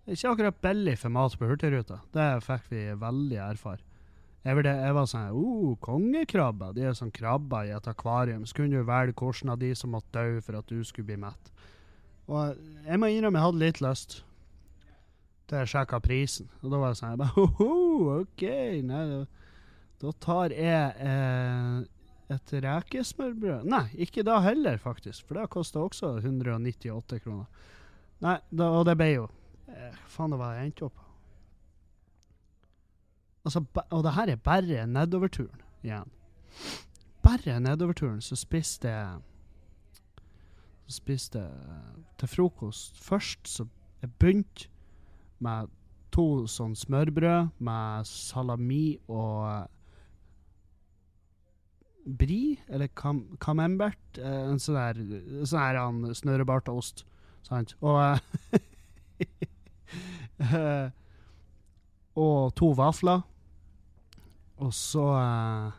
[0.05, 2.03] Ikke akkurat billig for mat på Hurtigruta.
[2.13, 3.81] Det fikk vi veldig erfare.
[4.45, 6.75] Jeg, jeg var sånn oh, kongekrabber.
[6.77, 8.45] De er sånn krabber i et akvarium.
[8.45, 11.17] Så kunne du velge hvilken av de som måtte dø for at du skulle bli
[11.23, 11.53] mett.
[12.29, 14.19] Og jeg må innrømme jeg hadde litt lyst
[15.49, 16.53] til jeg sjekka prisen.
[16.61, 17.49] Og da var det sånn jeg bare,
[18.19, 18.45] OK,
[18.91, 19.03] nei,
[20.05, 21.81] da tar jeg eh,
[22.33, 23.67] et rekesmørbrød.
[23.69, 27.49] Nei, ikke da heller, faktisk, for det kosta også 198 kroner.
[28.25, 29.25] Nei, da, og det ble jo
[29.69, 31.01] eh, Faen, det var jeg endte opp
[33.45, 33.61] Altså,
[33.91, 36.09] og det her er bare nedoverturen igjen.
[37.25, 39.19] Bare nedoverturen så spiste jeg
[40.87, 43.67] Så spiste jeg til frokost Først så
[44.01, 44.71] jeg begynte
[45.45, 45.69] med
[46.15, 49.69] to sånn smørbrød med salami og
[52.05, 54.19] bri, eller cam camembert.
[54.19, 55.01] Eh, en sånn her,
[55.45, 57.05] sånn her han snørrebarta ost.
[57.45, 57.75] Sant?
[57.85, 58.19] Og uh,
[62.15, 63.25] Og to vafler.
[64.63, 65.73] Og så uh,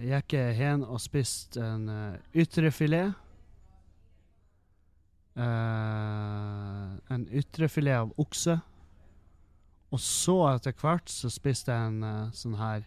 [0.00, 3.12] gikk jeg hen og spiste en uh, ytrefilet.
[5.36, 8.56] Uh, en ytrefilet av okse.
[9.92, 12.86] Og så, etter hvert, så spiste jeg en uh, sånn her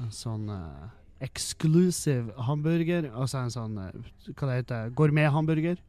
[0.00, 0.88] En sånn uh,
[1.20, 3.10] exclusive hamburger.
[3.12, 5.80] Altså en sånn Hva det heter Gourmethamburger.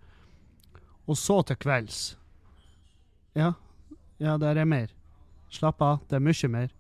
[1.08, 2.02] Og så til kvelds
[3.36, 3.54] Ja,
[4.20, 4.92] ja, der er mer.
[5.52, 6.76] Slapp av, det er mye mer.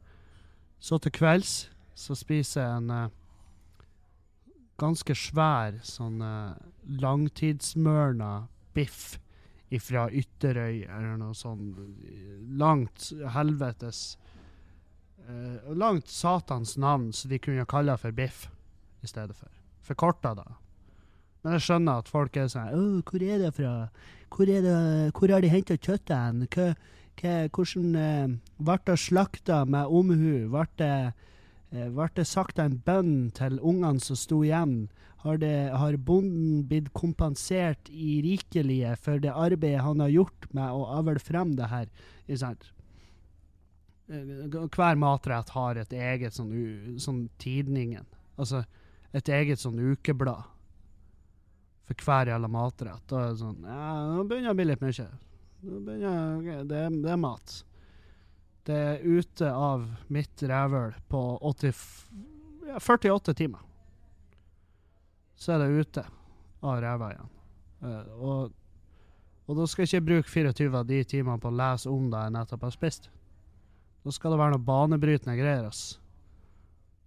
[0.80, 3.12] Så til kvelds så spiser jeg en
[4.82, 6.58] ganske svær sånn uh,
[7.02, 9.20] langtidsmørna biff
[9.72, 11.72] ifra Ytterøy eller noe sånn
[12.60, 14.17] langt helvetes
[15.30, 18.48] uh, Langt satans navn, så de kunne kalle for biff
[19.02, 19.50] i stedet for.
[19.86, 20.46] Forkorta, da.
[21.42, 23.74] Men jeg skjønner at folk er sånn Hvor er det fra?
[24.30, 24.76] Hvor, er det,
[25.18, 26.76] hvor har de henta kjøttet hen?
[27.50, 30.48] Hvordan uh, ble det slakta med omhu?
[30.54, 30.94] Ble det
[31.72, 34.90] Eh, sagt en bønn til ungene som sto igjen?
[35.24, 40.68] Har, det, har, bonden blitt kompensert i rikelige for det arbeidet han har gjort med
[40.68, 41.88] å avle frem det her?
[42.28, 42.36] Eh,
[44.12, 46.52] hver matrett har et eget sånn,
[47.00, 48.06] sånn tidningen.
[48.38, 48.63] Altså
[49.15, 50.47] et eget sånn ukeblad
[51.88, 53.04] for hver jævla matrett.
[53.10, 55.10] Da er det sånn Ja, nå begynner det å bli litt mye.
[55.62, 57.58] Begynner, det, det er mat.
[58.67, 61.84] Det er ute av mitt rævhøl på 80,
[62.69, 63.62] ja, 48 timer.
[65.36, 66.06] Så er det ute.
[66.62, 67.30] av ræva igjen.
[67.82, 68.52] Eh, og,
[69.50, 72.19] og da skal jeg ikke bruke 24 av de timene på å lese om det
[72.21, 73.10] jeg nettopp har spist.
[74.02, 75.68] Da skal det være noe banebrytende greier.
[75.68, 76.00] ass.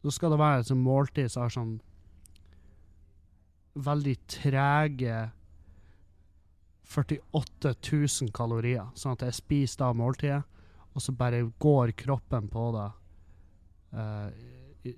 [0.04, 1.74] Da skal det være et sånt måltid som har sånn
[3.74, 5.30] veldig trege
[6.94, 8.86] 48 000 kalorier.
[8.94, 10.44] Sånn at jeg spiser da måltidet,
[10.94, 12.90] og så bare går kroppen på det
[13.98, 14.28] uh,
[14.86, 14.94] i,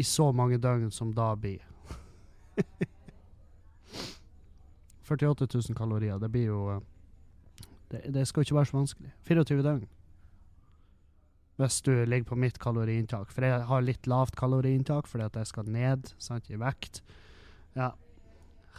[0.00, 1.60] i så mange døgn som da blir.
[5.04, 6.80] 48 000 kalorier, det blir jo eh,
[7.90, 9.10] det, det skal ikke være så vanskelig.
[9.28, 9.84] 24 døgn.
[11.60, 13.30] Hvis du ligger på mitt kaloriinntak.
[13.30, 17.02] For jeg har litt lavt kaloriinntak fordi at jeg skal ned sant, i vekt.
[17.78, 17.92] Ja.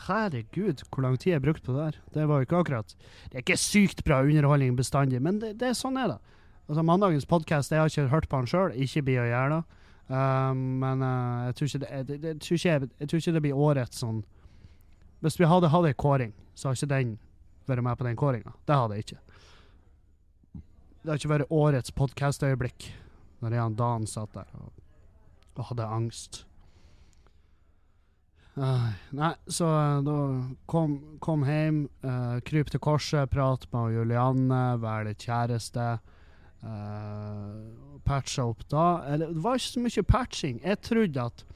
[0.06, 2.00] Herregud, hvor lang tid jeg brukte på det der.
[2.14, 5.72] Det var jo ikke akkurat Det er ikke sykt bra underholdning bestandig, men det, det
[5.72, 6.20] er sånn er det.
[6.68, 9.82] Altså, mandagens podkast, jeg har ikke hørt på den sjøl, ikke bli å gjøre det.
[10.06, 13.58] Um, men uh, jeg, tror det, jeg, jeg, tror jeg, jeg tror ikke det blir
[13.58, 14.20] årets sånn
[15.26, 17.16] Hvis vi hadde hatt ei kåring, så har ikke den
[17.66, 18.54] vært med på den kåringa.
[18.68, 19.25] Det hadde jeg ikke.
[21.06, 22.88] Det har ikke vært årets podkastøyeblikk
[23.46, 24.72] når jeg og Dan satt der og,
[25.54, 26.40] og hadde angst.
[28.56, 30.16] Uh, nei, så uh, da
[30.72, 35.86] kom, kom hjem, uh, kryp til korset, prat med Julianne, vær litt kjæreste.
[36.66, 38.88] Uh, patcha opp da.
[39.06, 40.60] Eller det var ikke så mye patching.
[40.66, 41.48] Jeg trodde at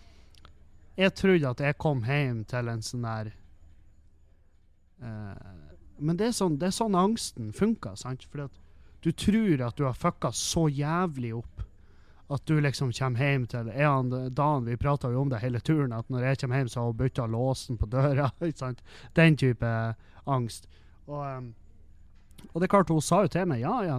[0.99, 3.33] Jeg trodde at jeg kom hjem til en sånn der
[4.99, 8.25] Men det er, sånn, det er sånn angsten funker, sant?
[8.29, 8.65] Fordi at
[9.03, 11.65] du tror at du har fucka så jævlig opp
[12.29, 15.93] at du liksom kommer hjem til en Dan, vi prata jo om det hele turen,
[15.93, 18.29] at når jeg kommer hjem, så har hun bytta låsen på døra.
[18.45, 18.83] ikke sant?
[19.17, 19.71] Den type
[20.29, 20.69] angst.
[21.07, 21.47] Og, um,
[22.53, 23.97] og det er klart, hun sa jo til meg ja, ja,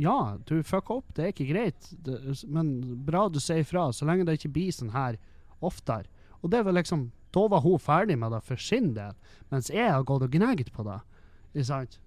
[0.00, 0.16] ja
[0.48, 2.16] du fucka opp, det er ikke greit, det,
[2.48, 2.72] men
[3.06, 5.20] bra du sier ifra, så lenge det ikke blir sånn her
[5.60, 6.08] oftere.
[6.40, 9.12] Og det var liksom, da var hun ferdig med det for sin del,
[9.52, 11.02] mens jeg har gått og gnagd på det.
[11.52, 12.00] Ikke sant?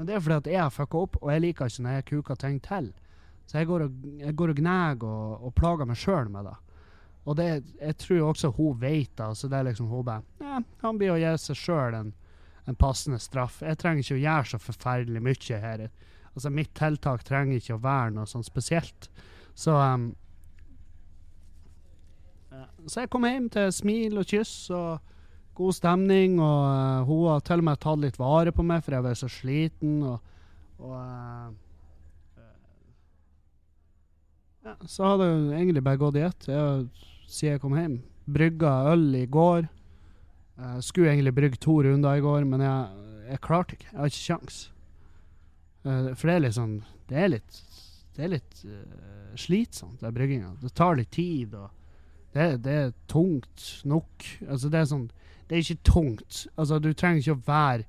[0.00, 2.04] Men det er fordi at jeg har fucka opp, og jeg liker ikke når jeg
[2.08, 2.86] kuker ting til.
[3.44, 6.54] Så jeg går og, jeg går og gnager og, og plager meg sjøl med det.
[7.28, 9.26] Og det, jeg tror også hun vet det.
[9.36, 12.14] Så det er liksom hun bare ja, Han blir å gi seg sjøl en,
[12.64, 13.58] en passende straff.
[13.60, 15.84] Jeg trenger ikke å gjøre så forferdelig mye her.
[16.32, 19.10] Altså, mitt tiltak trenger ikke å være noe sånn spesielt.
[19.52, 20.14] Så um,
[22.88, 25.09] Så jeg kom hjem til smil og kyss og
[25.60, 28.96] god stemning, og uh, hun har til og med tatt litt vare på meg, for
[28.96, 29.98] jeg var så sliten.
[30.06, 30.18] Og,
[30.80, 32.46] og uh,
[34.66, 38.00] ja, så hadde det egentlig bare gått i ett siden jeg kom hjem.
[38.30, 39.68] Brygga øl i går.
[40.60, 43.90] Uh, skulle egentlig brygge to runder i går, men jeg, jeg klarte ikke.
[43.92, 44.60] Jeg har ikke kjangs.
[45.80, 46.72] For det er litt sånn
[47.08, 47.58] Det er litt,
[48.12, 48.58] det er litt
[49.40, 50.50] slitsomt, den brygginga.
[50.60, 51.70] Det tar litt tid, og
[52.34, 54.26] det, det, er tungt nok.
[54.44, 55.06] Altså, det er sånn
[55.50, 56.44] Det er ikke tungt.
[56.56, 57.86] Altså, du trenger ikke å være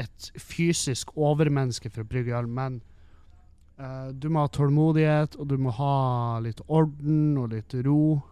[0.00, 2.80] et fysisk overmenneske for å brygge øl, men
[3.76, 8.22] Uh, du må ha tålmodighet, og du må ha litt orden og litt ro.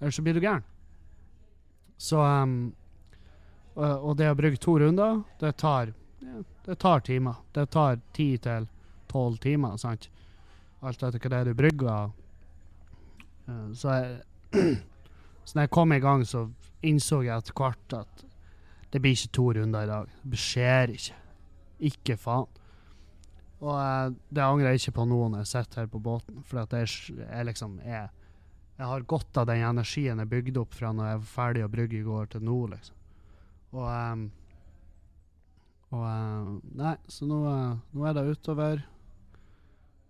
[0.00, 0.64] Ellers så blir du gæren.
[1.96, 2.72] Så um,
[3.76, 5.92] uh, Og det å brygge to runder, det tar,
[6.24, 7.38] ja, det tar timer.
[7.54, 8.66] Det tar ti til
[9.10, 10.08] tolv timer, sant?
[10.82, 12.10] Alt etter hva det er du brygger.
[13.46, 14.74] Uh, så, jeg,
[15.46, 16.48] så når jeg kom i gang, så
[16.86, 18.24] innså jeg etter hvert at
[18.94, 20.10] det blir ikke to runder i dag.
[20.22, 21.16] Det skjer ikke.
[21.90, 22.60] Ikke faen.
[23.64, 26.74] Og det angrer jeg ikke på nå når jeg sitter her på båten, for at
[26.76, 28.12] jeg, jeg liksom er
[28.74, 31.70] Jeg har godt av den energien jeg bygde opp fra når jeg var ferdig å
[31.70, 32.96] brygge i går, til nå, liksom.
[33.74, 34.24] Og, um,
[35.94, 36.48] og uh,
[36.80, 37.38] Nei, så nå,
[37.94, 38.82] nå, er det utover.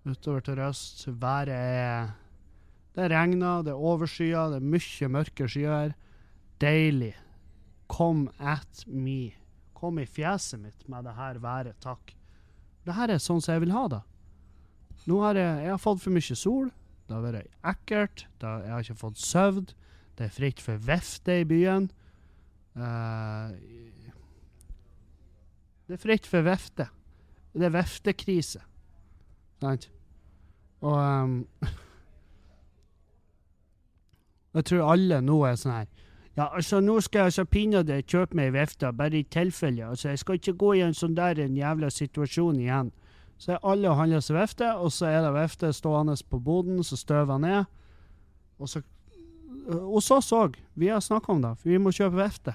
[0.08, 1.04] Utover til Røst.
[1.08, 2.14] Været er
[2.96, 5.94] Det regner, det er overskya, det er mye mørke skyer.
[6.62, 7.14] Deilig.
[7.90, 9.34] Kom at me.
[9.74, 12.14] Kom i fjeset mitt med det her været, takk.
[12.84, 14.02] Det her er sånn som jeg vil ha det.
[15.10, 16.70] Nå har jeg, jeg har fått for mye sol.
[17.04, 18.26] Det har vært ekkelt.
[18.40, 19.66] Jeg har ikke fått søvn.
[20.14, 21.90] Det er fritt for vifte i byen.
[22.74, 23.52] Uh,
[25.88, 26.88] det er fritt for vifte.
[27.54, 28.62] Det er viftekrise.
[29.62, 29.90] Sant?
[30.84, 31.36] Og um,
[34.54, 35.93] Jeg tror alle nå er sånn her
[36.36, 39.86] ja, altså, nå skal jeg altså pinadø kjøpe meg vifte, bare i tilfelle.
[39.86, 42.90] Altså, jeg skal ikke gå i en sånn der en jævla situasjon igjen.
[43.38, 46.82] Så er alle og handler seg vifte, og så er det vifte stående på boden,
[46.82, 47.70] så støver ned.
[48.58, 48.82] Og så
[49.64, 50.58] Hos oss òg.
[50.76, 52.52] Vi har snakka om det, vi må kjøpe vifte.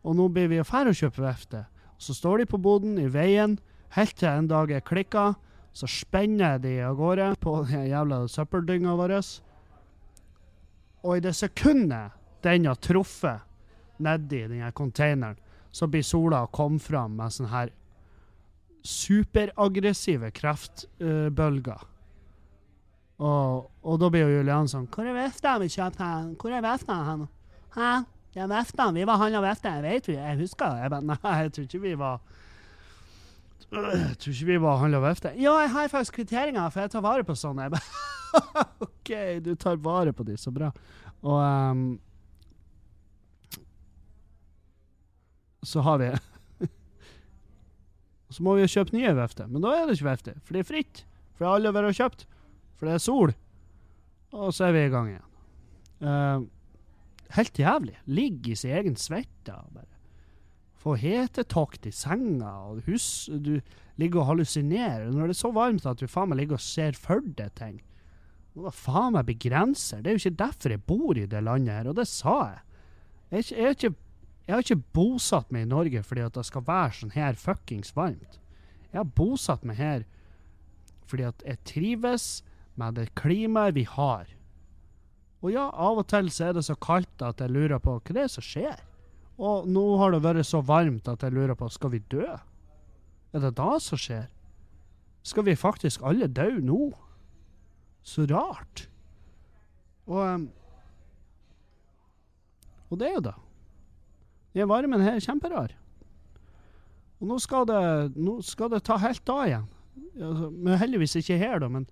[0.00, 1.66] Og nå blir vi å kjøpe vifte.
[1.98, 3.58] Så står de på boden, i veien,
[3.90, 5.34] helt til en dag er klikka.
[5.72, 9.18] Så spenner de av gårde på den jævla søppeldynga vår.
[11.04, 13.46] Og i det sekundet den har truffet
[14.00, 15.38] nedi denne containeren,
[15.70, 17.72] så blir sola å komme fram med sånne her
[18.86, 21.86] superaggressive kreftbølger.
[23.20, 26.00] Og, og da blir jo Julian sånn Hvor er vifta vi kjøpte?
[26.00, 26.30] her?
[26.40, 27.26] Hvor er vifta hen?
[27.76, 27.90] Hæ?
[28.32, 28.86] Det er vifta.
[28.96, 29.72] Vi var handla vifte.
[29.74, 30.14] Jeg vet vi.
[30.16, 30.84] Jeg husker det.
[30.86, 32.22] Jeg bare, nei, jeg tror ikke vi var
[33.70, 35.34] jeg tror ikke vi var handla vifte.
[35.38, 37.68] Ja, jeg har faktisk kvitteringer, for jeg tar vare på sånne.
[37.68, 39.12] Jeg bare, OK,
[39.44, 40.72] du tar vare på de, så bra.
[41.20, 41.84] Og um,
[45.66, 46.10] så har vi
[48.34, 50.62] Så må vi jo kjøpe nye vifter, men da er det ikke vifter, for det
[50.62, 51.04] er fritt.
[51.38, 52.26] For alle har vært og kjøpt.
[52.78, 53.34] For det er sol.
[54.36, 55.28] Og så er vi i gang igjen.
[56.00, 56.44] Uh,
[57.36, 57.96] helt jævlig.
[58.08, 59.56] Ligge i sin egen svette.
[59.74, 59.88] Bare.
[60.80, 63.58] Få hetetokt i senga, og hus, du
[64.00, 65.10] ligger og hallusinerer.
[65.12, 67.80] Når det er så varmt at du faen meg ligger og ser for deg ting.
[68.54, 70.00] Må da faen meg begrenser.
[70.00, 72.62] Det er jo ikke derfor jeg bor i det landet her, og det sa jeg.
[73.30, 73.94] Jeg, er ikke, jeg, er ikke,
[74.50, 77.92] jeg har ikke bosatt meg i Norge fordi at det skal være sånn her fuckings
[77.94, 78.40] varmt.
[78.90, 80.02] Jeg har bosatt meg her
[81.06, 82.26] fordi at jeg trives
[82.78, 84.26] med det klimaet vi har.
[85.38, 88.16] Og ja, av og til så er det så kaldt at jeg lurer på hva
[88.16, 88.82] det er som skjer.
[89.38, 92.26] Og nå har det vært så varmt at jeg lurer på skal vi dø?
[93.30, 94.26] Er det da som skjer?
[95.22, 96.90] Skal vi faktisk alle dø nå?
[98.02, 98.88] Så rart.
[100.10, 100.48] Og um,
[102.90, 103.36] Og det er jo det.
[104.56, 105.74] Den varmen her er kjemperar.
[107.20, 107.82] Og nå skal det,
[108.16, 109.68] nå skal det ta helt av igjen.
[110.20, 111.68] Altså, men heldigvis ikke her, da.
[111.68, 111.86] Men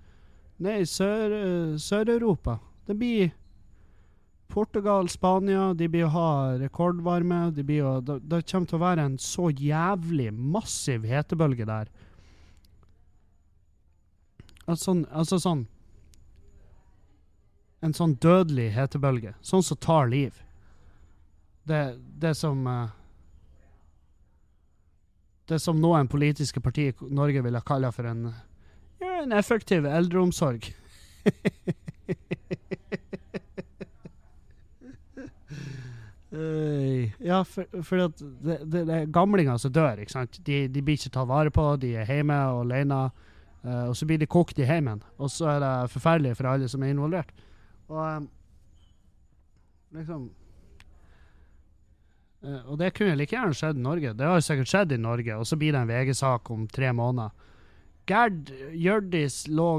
[0.59, 2.59] nede i Sør-Europa.
[2.59, 3.31] Sør det blir
[4.49, 7.51] Portugal, Spania, de blir å ha rekordvarme.
[7.53, 11.90] De å, det, det kommer til å være en så jævlig massiv hetebølge der.
[14.68, 15.66] Altså sånn, altså sånn
[17.81, 19.37] En sånn dødelig hetebølge.
[19.38, 20.35] Sånn som tar liv.
[21.68, 22.88] Det, det som uh,
[25.48, 28.26] Det som noen politiske partier i Norge ville kalle for en,
[29.00, 30.68] ja, en effektiv eldreomsorg.
[36.28, 40.02] Uh, ja, for, for det, det, det, er gamlinger som dør.
[40.02, 40.40] ikke sant?
[40.44, 42.98] De, de blir ikke tatt vare på, de er hjemme og alene.
[43.64, 46.68] Uh, og så blir de kokt i heimen, og så er det forferdelig for alle
[46.68, 47.33] som er involvert.
[47.88, 48.28] Og um,
[49.96, 50.28] liksom
[52.40, 54.14] Og det kunne like gjerne skjedd i Norge.
[54.14, 56.92] Det har jo sikkert skjedd i Norge, og så blir det en VG-sak om tre
[56.94, 57.35] måneder.
[58.09, 59.70] Gerd Hjørdis lå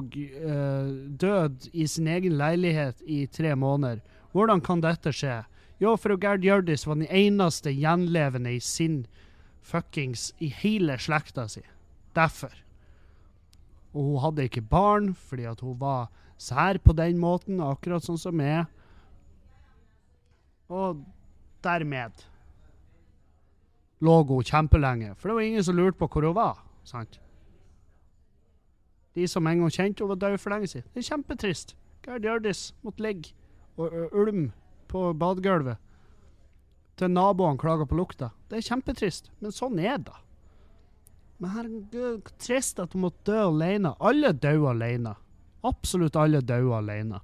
[1.24, 4.04] død i sin egen leilighet i tre måneder.
[4.36, 5.40] Hvordan kan dette skje?
[5.82, 9.06] Jo, for Gerd Hjørdis var den eneste gjenlevende i sin
[9.66, 11.64] fuckings I hele slekta si.
[12.16, 12.54] Derfor.
[13.96, 18.20] Og hun hadde ikke barn fordi at hun var sær på den måten, akkurat sånn
[18.20, 18.68] som meg.
[20.70, 21.02] Og
[21.66, 22.29] dermed
[24.00, 26.64] lå hun kjempelenge, for det var ingen som lurte på hvor hun var.
[26.84, 27.20] sant?
[29.16, 30.88] De som en gang kjente henne, var døde for lenge siden.
[30.94, 31.76] Det er kjempetrist.
[32.06, 33.34] Gerd Hjørdis måtte ligge
[33.80, 34.52] og ulme
[34.88, 35.78] på badegulvet
[37.00, 38.32] til naboene klager på lukta.
[38.50, 40.16] Det er kjempetrist, men sånn er det.
[41.40, 43.94] Men herregud, trist at hun måtte dø alene.
[44.04, 45.16] Alle dør alene.
[45.64, 47.22] Absolutt alle dør alene.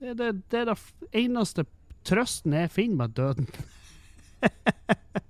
[0.00, 0.76] Det, det, det er det
[1.16, 1.64] eneste
[2.06, 3.48] trøsten jeg finner med døden.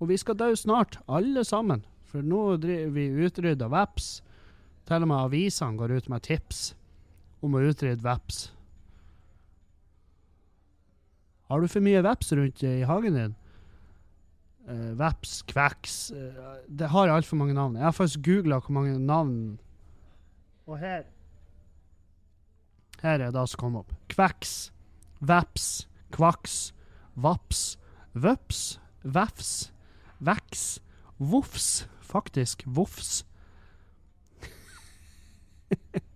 [0.00, 1.84] Og vi skal dø snart, alle sammen.
[2.10, 4.20] For nå driver vi utrydda veps.
[4.88, 6.72] Til og med avisene går ut med tips
[7.44, 8.48] om å utrydde veps.
[11.50, 13.36] Har du for mye veps rundt i hagen din?
[14.70, 17.78] Uh, veps, kveks uh, Det har altfor mange navn.
[17.78, 19.58] Jeg har faktisk googla hvor mange navn
[20.68, 21.08] Og her
[23.00, 23.90] Her er det som kom opp.
[24.12, 24.70] Kveks,
[25.24, 26.58] veps, kvaks,
[27.16, 27.79] vaps,
[28.12, 29.72] vøps, vefs,
[30.18, 30.82] veks,
[31.18, 31.88] vofs.
[32.10, 33.26] Faktisk vofs.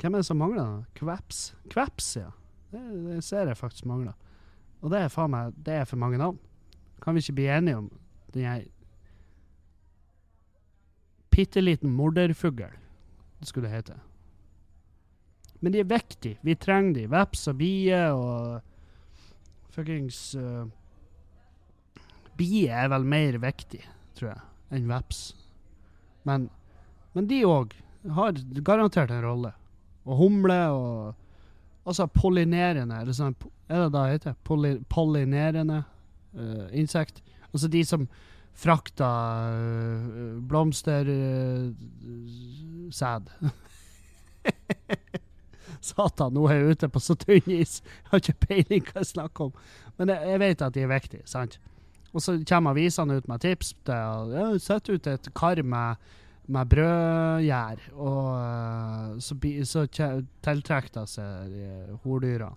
[0.00, 0.84] Hvem er det som mangler?
[0.94, 1.56] Kveps?
[1.72, 2.30] Kveps, ja.
[2.70, 4.12] Det, det, ser jeg faktisk mangler.
[4.84, 6.38] Og det er meg Det er for mange navn.
[7.02, 7.90] Kan vi ikke bli enige om
[8.34, 8.68] den
[11.30, 12.70] Bitte liten morderfugl,
[13.40, 13.94] det skulle det hete.
[15.60, 16.38] Men de er viktige.
[16.42, 17.10] Vi trenger de.
[17.10, 18.62] Veps og bier og
[19.76, 20.64] fuckings uh,
[22.36, 23.82] Bier er vel mer viktig,
[24.16, 24.40] tror jeg,
[24.76, 25.20] enn veps.
[26.28, 26.48] Men,
[27.16, 27.76] men de òg
[28.16, 29.52] har garantert en rolle.
[30.06, 31.14] Og humle og
[31.86, 33.36] Altså pollinerende, er det, sånn,
[33.70, 34.34] er det da det heter?
[34.42, 35.84] Poly, pollinerende
[36.34, 37.22] uh, insekt.
[37.52, 38.08] Altså de som
[38.58, 41.70] frakter uh, blomstersæd.
[45.84, 47.80] Satan, nå er jeg ute på så tynn is.
[47.84, 49.64] Jeg har ikke peiling hva jeg snakker om.
[49.98, 51.58] Men jeg, jeg vet at de er viktige, sant?
[52.16, 53.74] Og så kommer avisene ut med tips
[54.64, 56.06] Sett ut et kar med,
[56.48, 59.36] med brødgjær, og eh, så,
[59.68, 59.84] så
[60.46, 62.52] tiltrekker det seg hordyra.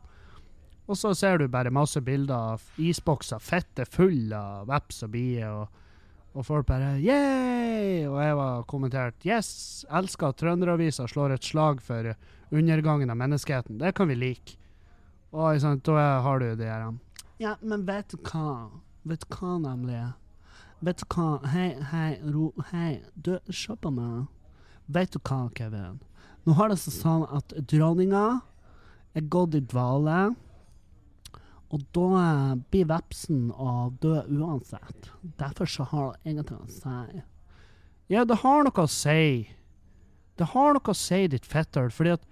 [0.89, 5.51] Og så ser du bare masse bilder av isbokser fette full av veps og bier,
[5.53, 5.85] og,
[6.33, 8.05] og folk bare yeah!
[8.09, 12.13] Og jeg var kommentert yes, elsker at Trønderavisa slår et slag for
[12.51, 13.79] undergangen av menneskeheten.
[13.81, 14.57] Det kan vi like.
[15.31, 16.89] Og sant, da har du det her
[17.39, 18.69] Ja, men vet du hva?
[19.05, 20.01] Vet du hva, nemlig?
[20.81, 21.39] Vet du hva?
[21.53, 23.01] Hei, hei, ro, hei.
[23.15, 24.27] Du, se på meg.
[24.87, 25.99] Vet du hva, Kevin?
[26.45, 28.41] Nå har det seg sånn at dronninga
[29.17, 30.31] er gått i dvale.
[31.69, 35.11] Og da eh, blir vepsen å dø uansett.
[35.37, 37.21] Derfor så har det ingenting å si.
[38.09, 39.45] Ja, det har noe å si.
[40.39, 42.25] Det har noe å si, ditt fetter, fordi at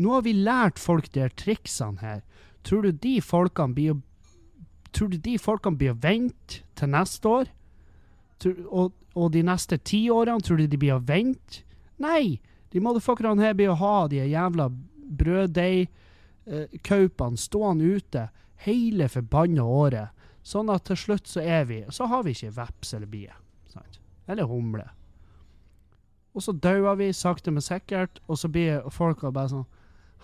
[0.00, 2.22] nå har vi lært folk de triksene her.
[2.62, 3.94] Tror du de folkene blir
[4.90, 7.46] Tror du de folkene blir å vente til neste år?
[8.66, 11.62] Og, og de neste ti årene, tror du de blir å vente?
[12.02, 12.42] Nei!
[12.74, 14.66] De motherfuckerne her blir å ha de jævla
[15.20, 18.22] brøddeigkaupene stående ute
[18.66, 20.16] hele forbanna året.
[20.42, 23.34] Sånn at til slutt så er vi Så har vi ikke veps eller bie.
[23.68, 24.00] Sant?
[24.26, 24.86] Eller humle.
[26.34, 29.66] Og så dauer vi sakte, men sikkert, og så blir folka bare sånn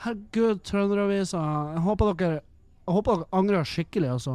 [0.05, 1.41] Herregud, Trønderavisa,
[1.73, 2.41] jeg håper dere
[2.87, 4.35] Jeg håper dere angrer skikkelig, altså.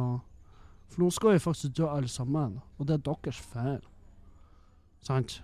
[0.90, 3.80] For nå skal vi faktisk dø alle sammen, og det er deres feil.
[5.06, 5.38] Sant?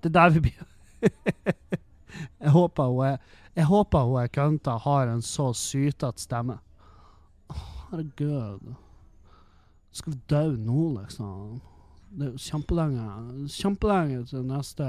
[0.00, 0.62] Det er der vi blir
[2.42, 3.18] Jeg håper hun er
[3.54, 6.58] Jeg håper hun er kønta har en så sytete stemme.
[7.92, 8.74] Herregud.
[9.92, 11.60] Skal vi dø nå, liksom?
[12.12, 14.86] Det er jo kjempelenge Kjempelenge til neste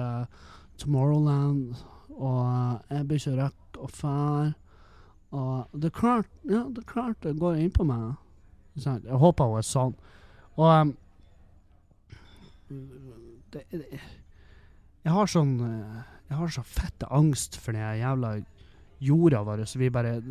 [0.79, 1.75] Tomorrowland,
[2.15, 4.53] og jeg blir ikke rekke å fære.
[5.35, 8.15] Og det er klart Ja, det er klart det går inn på meg.
[8.79, 9.93] Jeg håper hun er sånn.
[10.55, 10.95] Og um,
[13.51, 13.83] det, det,
[15.03, 18.37] Jeg har sånn eh, Jeg har så fette angst for den jævla
[19.03, 20.21] jorda vår, så vi bare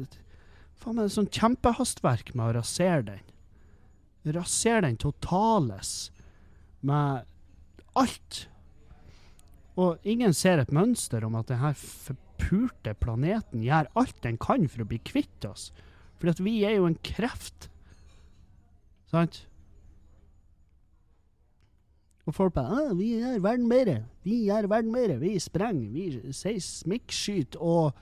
[0.81, 3.29] Faen det er sånn kjempehastverk med å rasere den.
[4.37, 6.11] Rasere den totales
[6.81, 7.29] med
[7.99, 8.47] alt.
[9.81, 14.85] Og ingen ser et mønster om at denne forpulte planeten gjør alt den kan for
[14.85, 15.71] å bli kvitt oss.
[16.21, 17.71] For at vi er jo en kreft.
[19.11, 19.45] Sant?
[22.23, 24.05] Og folk bare ah, 'Vi gjør verden bedre.
[24.23, 25.19] Vi gjør verden bedre.
[25.19, 25.89] Vi sprenger.
[25.91, 27.97] Vi seismikkskyter og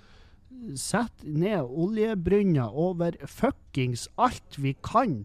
[0.77, 5.25] setter ned oljebrønner over fuckings alt vi kan.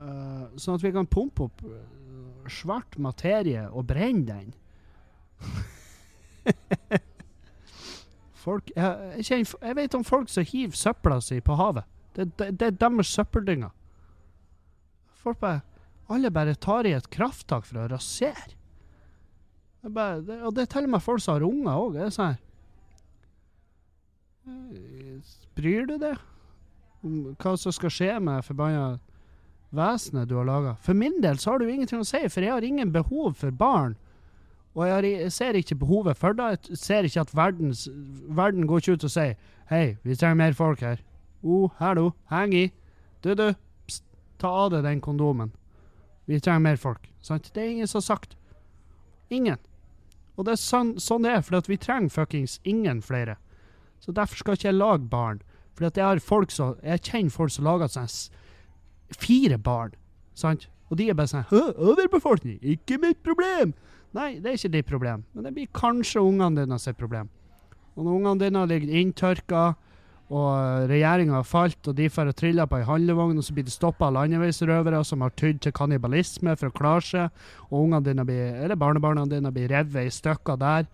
[0.00, 4.54] uh, sånn at vi kan pumpe opp eh, svart materie og brenne den.
[8.40, 11.84] folk jeg, jeg, kjenner, jeg vet om folk som hiver søpla si på havet.
[12.16, 13.72] Det, det, det er deres søppeldynger.
[15.20, 15.60] Folk bare
[16.10, 18.56] Alle bare tar i et krafttak for å rasere.
[19.84, 21.92] Jeg bare, det, og det er til og med folk som har unger òg.
[21.94, 24.29] Det er sånn her Eh,
[25.56, 26.18] Bryr du deg
[27.04, 28.98] om hva som skal skje med forbanna
[29.76, 30.76] vesenet du har laga?
[30.84, 33.54] For min del så har du ingenting å si, for jeg har ingen behov for
[33.54, 33.96] barn.
[34.78, 36.50] Og jeg ser ikke behovet for det.
[36.70, 37.88] Jeg ser ikke at verdens,
[38.28, 39.34] verden går ikke ut og sier
[39.70, 41.02] Hei, vi trenger mer folk her.
[41.42, 42.66] Oh, hallo, heng i.
[43.22, 43.52] Du, du,
[43.86, 44.02] pst,
[44.42, 45.52] ta av deg den kondomen.
[46.26, 47.06] Vi trenger mer folk.
[47.22, 47.52] Sant?
[47.54, 48.34] Det er ingen som har sagt.
[49.30, 49.60] Ingen.
[50.34, 53.36] Og det er sånn, sånn det er, for vi trenger fuckings ingen flere.
[54.00, 55.40] Så derfor skal ikke jeg lage barn.
[55.76, 55.92] For jeg
[56.82, 58.30] Jeg kjenner folk som lager sånn
[59.18, 59.94] fire barn.
[60.34, 60.68] Sant?
[60.90, 63.74] Og de er bare sånn «Hø, Overbefolkning, ikke mitt problem!
[64.12, 65.24] Nei, det er ikke ditt problem.
[65.34, 67.28] Men det blir kanskje ungene dine sitt problem.
[67.94, 69.62] Og når ungene dine ligger inntørka,
[70.30, 73.74] og regjeringa har falt, og de får trilla på ei handlevogn, og så blir de
[73.74, 78.26] stoppa av landeveisrøvere som har tydd til kannibalisme for å klare seg, og ungene dine
[78.26, 80.86] blir, eller barnebarna dine blir revet i stykker der.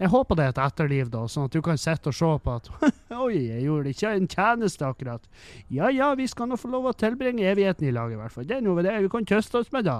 [0.00, 2.52] Jeg håper det er et etterliv, da, sånn at du kan sitte og se på
[2.56, 2.70] at
[3.20, 5.26] Oi, jeg gjorde ikke en tjeneste, akkurat.
[5.68, 8.46] Ja ja, vi skal nå få lov å tilbringe evigheten i lag, i hvert fall.
[8.48, 8.94] Det er noe det.
[9.04, 9.98] Vi kan trøste oss med da.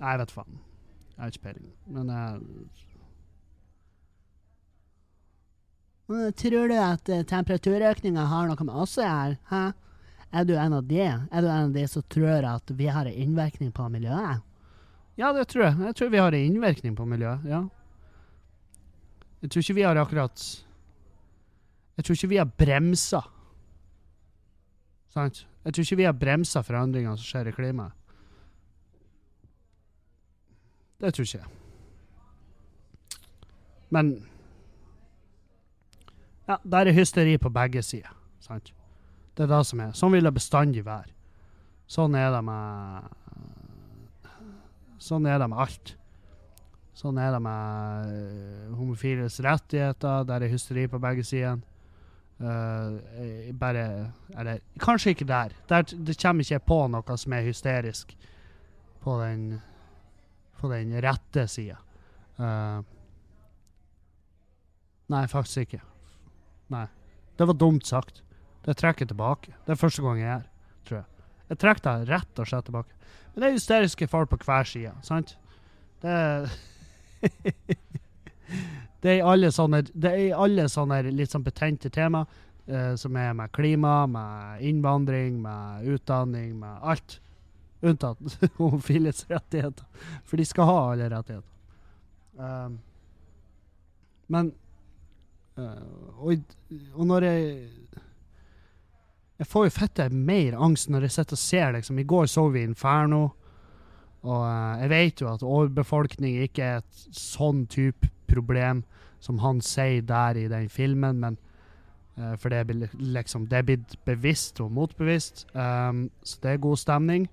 [0.00, 0.58] Jeg vet faen.
[1.14, 1.70] Jeg har ikke peiling.
[1.94, 2.82] Men jeg
[6.36, 9.38] Tror du at uh, temperaturøkninga har noe med oss å gjøre?
[9.48, 9.62] Hæ?
[10.34, 11.00] Er du en av de?
[11.06, 14.42] Er du en av de som tror at vi har en innvirkning på miljøet?
[15.16, 15.78] Ja, det tror jeg.
[15.78, 17.62] Jeg tror vi har en innvirkning på miljøet, ja.
[19.44, 20.42] Jeg tror ikke vi har akkurat
[21.98, 23.20] Jeg tror ikke vi har bremsa.
[25.12, 25.44] Sant?
[25.64, 27.92] Jeg tror ikke vi har bremsa forandringene som skjer i klimaet.
[31.00, 31.50] Det tror ikke jeg.
[33.94, 34.14] Men
[36.48, 38.12] Ja, der er hysteri på begge sider.
[38.40, 38.72] Sant?
[39.36, 39.92] Det er det som er.
[39.96, 41.12] Sånn vil det bestandig være.
[41.88, 43.12] Sånn er det med
[45.04, 45.94] Sånn er det med alt.
[46.94, 50.26] Sånn er det med uh, homofiles rettigheter.
[50.28, 51.58] Der er hysteri på begge sider.
[52.38, 52.98] Uh,
[53.58, 55.54] bare Eller kanskje ikke der.
[55.68, 55.82] der.
[55.82, 58.14] Det kommer ikke på noe som er hysterisk
[59.04, 59.58] på den,
[60.60, 61.80] på den rette sida.
[62.38, 62.82] Uh,
[65.10, 65.82] nei, faktisk ikke.
[66.74, 66.86] Nei.
[67.34, 68.22] Det var dumt sagt.
[68.64, 69.52] Det trekker tilbake.
[69.66, 70.46] Det er første gang jeg gjør,
[70.86, 71.08] tror jeg.
[71.50, 72.94] Jeg trekker det rett og slett tilbake.
[73.34, 75.34] Men det er hysteriske folk på hver side, sant?
[76.00, 76.14] Det
[79.04, 82.22] Det er i alle sånne, det er alle sånne litt sånn betente tema,
[82.64, 87.18] eh, som er med klima, med innvandring, med utdanning, med alt.
[87.84, 88.16] Unntatt
[88.56, 89.84] homofiles rettigheter.
[90.24, 91.50] For de skal ha alle rettigheter.
[92.40, 92.78] Um,
[94.32, 94.48] men
[95.60, 96.56] uh, og,
[96.96, 97.44] og når jeg
[99.34, 101.98] jeg får jo fette mer angst når jeg sitter og ser, liksom.
[101.98, 103.26] I går så vi Inferno.
[104.24, 108.82] Og uh, jeg vet jo at overbefolkning ikke er et sånn type problem
[109.24, 111.38] som han sier der i den filmen, men
[112.18, 116.62] uh, For det er liksom Det er blitt bevisst og motbevisst, um, så det er
[116.64, 117.28] god stemning.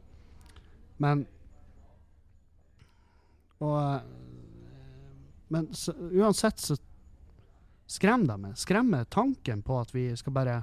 [1.00, 1.26] Men
[3.60, 4.00] Og uh,
[5.52, 6.78] Men så, uansett så
[7.92, 8.60] skremmer de meg.
[8.60, 10.62] Skremmer tanken på at vi skal bare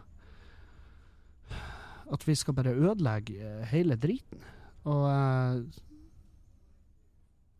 [2.12, 4.40] at vi skal bare ødelegge eh, hele driten.
[4.88, 5.60] Og uh,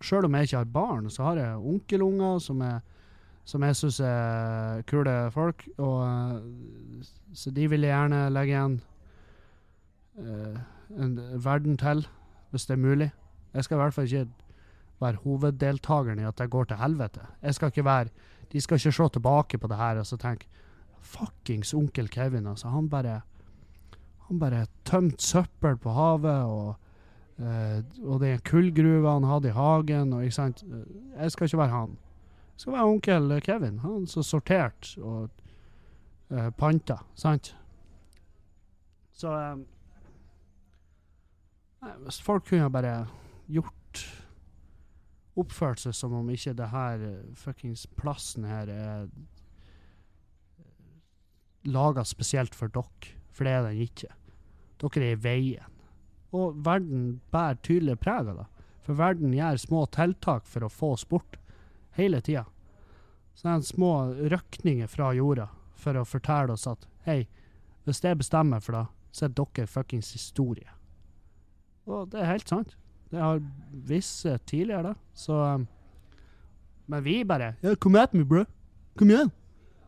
[0.04, 2.62] sjøl om jeg ikke har barn, så har jeg onkelunger som,
[3.44, 5.64] som jeg syns er kule folk.
[5.76, 8.76] Og, uh, så de vil jeg gjerne legge igjen
[10.18, 10.60] uh,
[10.98, 12.06] en verden til,
[12.50, 13.10] hvis det er mulig.
[13.54, 14.28] Jeg skal i hvert fall ikke
[15.00, 17.26] være hoveddeltakeren i at det går til helvete.
[17.42, 18.08] Jeg skal ikke være
[18.52, 20.46] De skal ikke se tilbake på det her og så tenke
[21.04, 22.68] Fuckings onkel Kevin, altså.
[22.68, 23.20] Han bare
[24.28, 26.76] han bare tømte søppel på havet, og,
[27.38, 30.12] uh, og den kullgruva han hadde i hagen.
[30.12, 30.64] Og, sant?
[31.16, 31.96] Jeg skal ikke være han.
[32.54, 33.78] Jeg skal være onkel Kevin.
[33.84, 35.30] Han som sorterte og
[36.30, 37.54] uh, panta, sant?
[39.18, 39.64] Så um,
[41.82, 43.00] nei, Hvis folk kunne bare
[43.50, 43.74] gjort
[45.38, 47.02] Oppført seg som om ikke det her
[47.38, 49.04] fuckings plassen her er
[51.68, 54.10] laga spesielt for dere, for det er den ikke.
[54.82, 55.77] Dere er i veien.
[56.36, 58.46] Og verden bærer tydelig preg av det.
[58.84, 61.38] For verden gjør små tiltak for å få oss bort
[61.98, 62.46] hele tida.
[63.34, 63.92] Så det er små
[64.32, 65.48] røkninger fra jorda
[65.78, 67.26] for å fortelle oss at hei,
[67.86, 70.68] hvis jeg bestemmer for det, så er dere fuckings historie.
[71.88, 72.74] Og det er helt sant.
[73.08, 73.40] Det har
[73.88, 74.94] visse tidligere, da.
[75.16, 75.66] Så um,
[76.86, 78.44] Men vi bare Ja, kom at me, bro.
[78.98, 79.30] Kom igjen.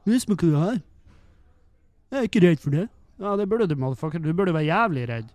[0.09, 0.81] Vis meg hva du har.
[2.11, 2.87] Jeg er ikke redd for det.
[3.21, 4.23] Ja, det burde du, motherfucker.
[4.23, 5.29] Du burde være jævlig redd.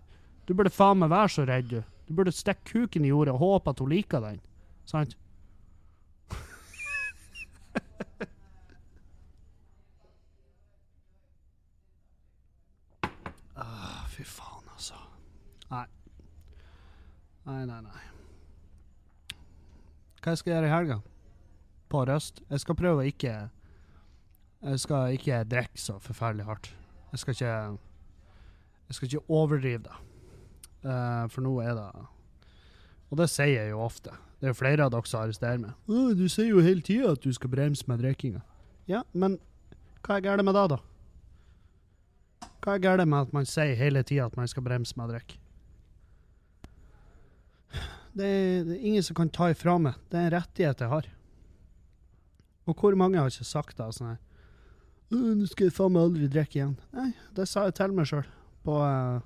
[0.46, 1.82] Du burde faen meg være så redd, du.
[2.06, 4.40] Du burde stikke kuken i jordet og håpe at hun liker den.
[4.86, 5.16] Sant?
[13.56, 14.94] ah, fy faen, altså.
[15.70, 15.86] Nei.
[17.46, 18.02] Nei, nei, nei.
[20.22, 20.98] Hva jeg skal gjøre i helga?
[21.90, 22.42] På Røst?
[22.50, 23.34] Jeg skal prøve å ikke
[24.66, 26.66] Jeg skal ikke drikke så forferdelig hardt.
[27.12, 27.54] Jeg skal ikke
[28.86, 29.96] Jeg skal ikke overdrive det.
[30.84, 31.86] Uh, for nå er det
[33.10, 34.12] Og det sier jeg jo ofte.
[34.40, 35.72] Det er jo flere av dere som arresterer meg.
[35.88, 38.42] Oh, 'Du sier jo hele tida at du skal bremse med drikkinga.'
[38.86, 39.38] Ja, men
[40.04, 40.78] hva er galt med det, da?
[42.62, 45.14] Hva er galt med at man sier hele tida at man skal bremse med å
[45.14, 45.38] drikke?
[48.16, 48.28] Det
[48.66, 49.94] det er ingen som kan ta ifra meg.
[50.10, 51.08] Det er en rettighet jeg har.
[52.66, 53.94] Og hvor mange har ikke sagt det?
[53.94, 54.18] sånn her,
[55.10, 58.26] 'Nå skal jeg faen meg aldri drikke igjen.' Nei, det sa jeg til meg sjøl
[58.64, 59.20] på uh,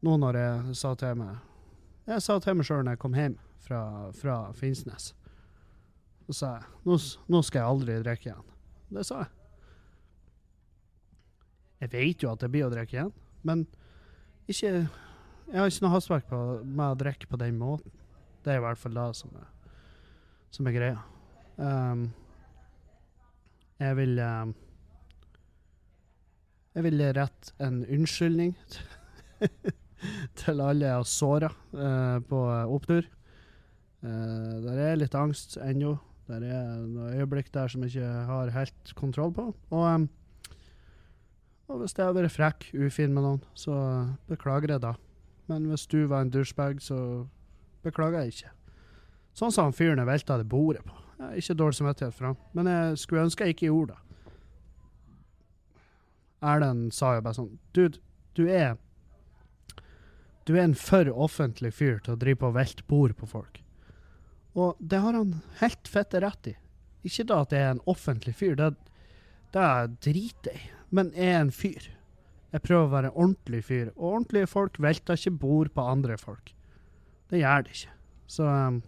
[0.00, 3.36] Nå når jeg sa til meg Jeg sa til meg sjøl når jeg kom hjem
[3.60, 3.80] fra,
[4.16, 5.12] fra Finnsnes.
[6.26, 6.96] Så sa jeg nå,
[7.30, 8.48] nå skal jeg aldri drikke igjen.
[8.90, 9.30] Det sa jeg.
[11.80, 13.12] Jeg vet jo at det blir å drikke igjen,
[13.46, 13.64] men
[14.50, 17.92] ikke Jeg har ikke noe hastverk med å drikke på den måten.
[18.44, 19.48] Det er i hvert fall det som er,
[20.54, 21.00] som er greia.
[21.60, 22.04] Um,
[23.80, 24.54] jeg vil um,
[26.74, 28.54] Jeg vil rette en unnskyldning
[30.40, 32.44] til alle jeg har såra uh, på
[32.76, 33.08] opptur.
[34.04, 35.96] Uh, der er litt angst ennå.
[36.30, 39.48] Der er noen øyeblikk der som jeg ikke har helt kontroll på.
[39.74, 40.06] Og,
[41.68, 43.74] og hvis jeg har vært frekk, ufin med noen, så
[44.30, 44.94] beklager jeg da.
[45.50, 47.26] Men hvis du var en douchebag, så
[47.82, 48.52] beklager jeg ikke.
[49.34, 50.94] Sånn som han fyren jeg velta det bordet på.
[51.36, 54.04] Ikke dårlig samvittighet for ham, men jeg skulle ønske jeg ikke gjorde det.
[56.40, 58.00] Erlend sa jo bare sånn Dude,
[58.38, 58.78] du er
[60.50, 63.60] Du er en for offentlig fyr til å drive på og velte bord på folk.
[64.58, 66.54] Og det har han helt fette rett i.
[67.06, 68.72] Ikke da at jeg er en offentlig fyr, det,
[69.54, 69.68] det
[70.02, 70.72] driter jeg i.
[70.90, 71.86] Men jeg er en fyr.
[72.50, 73.92] Jeg prøver å være en ordentlig fyr.
[73.94, 76.50] Og ordentlige folk velter ikke bord på andre folk.
[77.30, 77.94] Det gjør de ikke.
[78.34, 78.82] Så um,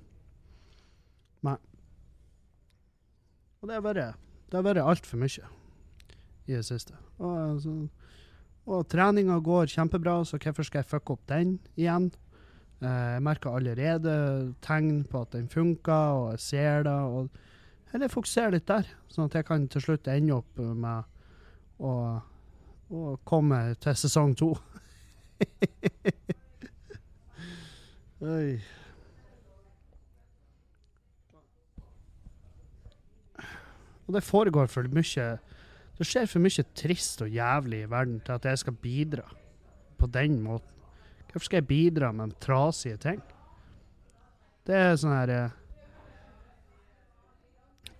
[1.46, 1.56] Nei.
[3.62, 5.46] Og det har vært, altfor mye
[6.50, 6.98] i det siste.
[7.20, 7.76] Og, altså,
[8.66, 12.10] og treninga går kjempebra, så hvorfor skal jeg fucke opp den igjen?
[12.82, 14.12] Eh, jeg merker allerede
[14.62, 16.92] tegn på at den funker, og jeg ser det.
[16.92, 17.28] og
[17.92, 21.04] jeg fokusere litt der, sånn at jeg kan til slutt ende opp med
[21.82, 21.92] å,
[22.88, 24.54] å komme til sesong to.
[28.22, 28.62] Oi.
[34.06, 35.26] Og det foregår for mye
[36.02, 39.22] Det skjer for mye trist og jævlig i verden til at jeg skal bidra
[40.00, 40.80] på den måten.
[41.30, 43.20] Hvorfor skal jeg bidra med trasige ting?
[44.66, 45.52] Det er sånn her eh,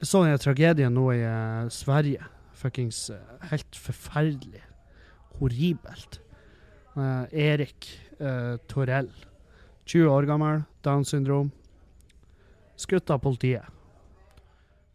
[0.00, 2.26] Jeg så den tragedien nå i uh, Sverige.
[2.58, 3.20] Fuckings uh,
[3.52, 4.64] helt forferdelig.
[5.38, 6.18] Horribelt.
[6.96, 7.86] Uh, Erik
[8.66, 9.12] Torell.
[9.86, 11.54] 20 år gammel, Downs syndrom.
[12.74, 13.70] Skutt av politiet.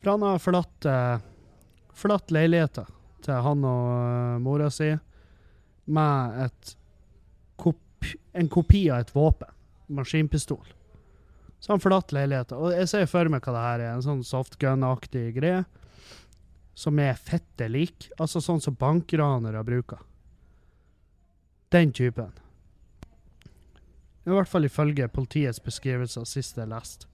[0.03, 0.91] For han har forlatt,
[1.95, 2.97] forlatt leiligheten
[3.28, 4.89] til han og uh, mora si
[5.88, 6.73] med et
[7.59, 9.53] kopi, en kopi av et våpen.
[9.88, 10.65] Maskinpistol.
[11.59, 12.59] Så han forlatt leiligheten.
[12.59, 13.93] Og jeg ser for meg hva det her er.
[13.95, 15.63] En sånn softgun-aktig greie.
[16.78, 18.09] Som er fette lik.
[18.19, 20.03] Altså sånn som bankranere bruker.
[21.73, 22.36] Den typen.
[24.28, 27.07] I hvert fall ifølge politiets beskrivelser sist jeg leste.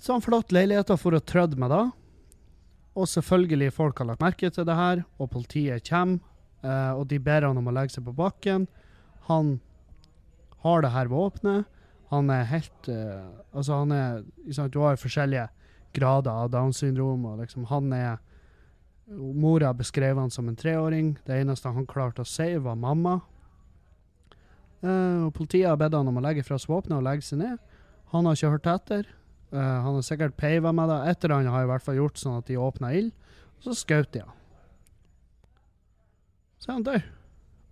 [0.00, 1.84] Så han forlot leiligheten for å trødde meg det.
[2.94, 6.22] Og selvfølgelig, folk har lagt merke til det her, og politiet kommer.
[6.64, 8.68] Eh, og de ber han om å legge seg på bakken.
[9.28, 9.58] Han
[10.64, 11.70] har det her våpenet.
[12.12, 15.48] Han er helt uh, Altså, han er liksom, Du har jo forskjellige
[15.96, 18.20] grader av Downs syndrom, og liksom han er
[19.08, 21.14] Mora beskrev han som en treåring.
[21.26, 23.18] Det eneste han klarte å si, var mamma.
[24.84, 27.42] Uh, og politiet har bedt han om å legge fra seg våpenet og legge seg
[27.42, 27.60] ned.
[28.14, 29.10] Han har ikke hørt etter.
[29.54, 31.00] Uh, han har sikkert peiva med det.
[31.12, 33.12] Et eller annet har i hvert fall gjort sånn at de åpna ild,
[33.60, 34.40] og så skjøt de han.
[36.58, 37.10] Så er han død.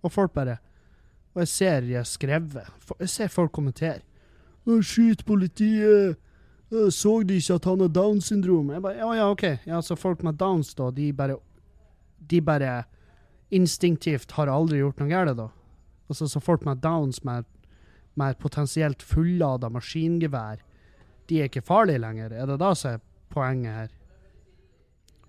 [0.03, 0.59] Og folk bare
[1.33, 2.67] Og jeg ser har skrevet
[2.99, 4.01] Jeg ser folk kommentere.
[4.65, 6.17] 'Skyt politiet!'
[6.71, 8.71] Så de ikke at han har Downs syndrom?
[8.71, 9.43] Jeg bare, ja, ja, OK.
[9.65, 11.37] Ja, så folk med Downs, da, de bare
[12.29, 12.83] De bare
[13.51, 15.49] instinktivt har aldri gjort noe galt, da?
[16.09, 17.45] Altså, så folk med Downs med,
[18.15, 20.63] med et potensielt fullada maskingevær
[21.29, 22.33] de er ikke farlige lenger.
[22.33, 23.03] Er det da som er
[23.33, 23.91] poenget her?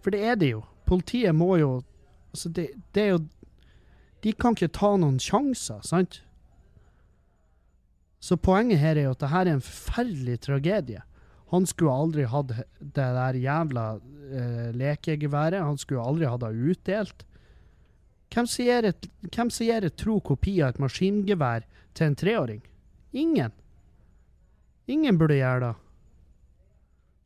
[0.03, 0.63] For det er de jo.
[0.87, 1.83] Politiet må jo
[2.35, 3.19] Altså, det, det er jo
[4.25, 6.23] De kan ikke ta noen sjanser, sant?
[8.19, 11.03] Så poenget her er jo at det her er en forferdelig tragedie.
[11.53, 13.85] Han skulle aldri hatt det der jævla
[14.33, 15.61] eh, lekegeværet.
[15.61, 17.27] Han skulle aldri hatt det utdelt.
[18.33, 22.65] Hvem som et, et tro kopi av et maskingevær til en treåring?
[23.13, 23.53] Ingen.
[24.89, 25.75] Ingen burde gjøre det.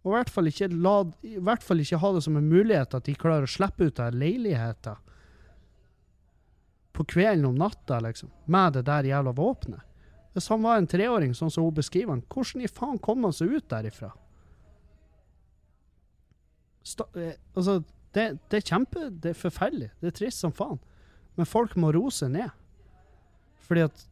[0.09, 2.95] Og i hvert, fall ikke la, i hvert fall ikke ha det som en mulighet
[2.97, 5.03] at de klarer å slippe ut av leiligheten
[6.97, 9.85] på kvelden om natta, liksom, med det der jævla våpenet.
[10.33, 13.37] Hvis han var en treåring, sånn som hun beskriver han, hvordan i faen kom han
[13.37, 14.09] seg ut derifra?
[16.89, 17.77] Sta, eh, altså,
[18.17, 19.91] det, det, er kjempe Det er forferdelig.
[20.01, 20.81] Det er trist som faen.
[21.37, 22.57] Men folk må roe seg ned.
[23.69, 24.07] Fordi at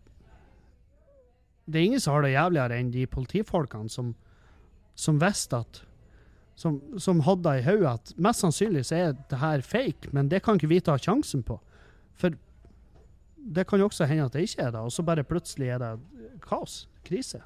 [1.65, 4.13] Det er ingen som har det jævligere enn de politifolkene som
[4.97, 5.83] som visste at
[6.57, 10.41] som, som hadde i hodet at mest sannsynlig så er det her fake, men det
[10.45, 11.59] kan ikke vi ta sjansen på.
[12.17, 12.37] For
[13.37, 15.83] det kan jo også hende at det ikke er det, og så bare plutselig er
[15.83, 15.93] det
[16.47, 17.43] kaos, krise,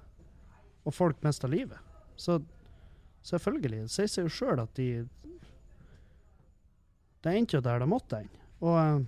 [0.87, 1.79] og folk mister livet.
[2.17, 2.39] Så
[3.27, 5.09] selvfølgelig, det sier seg jo sjøl at de
[7.21, 8.39] Det endte jo der det måtte ende.
[8.65, 9.03] Og uh,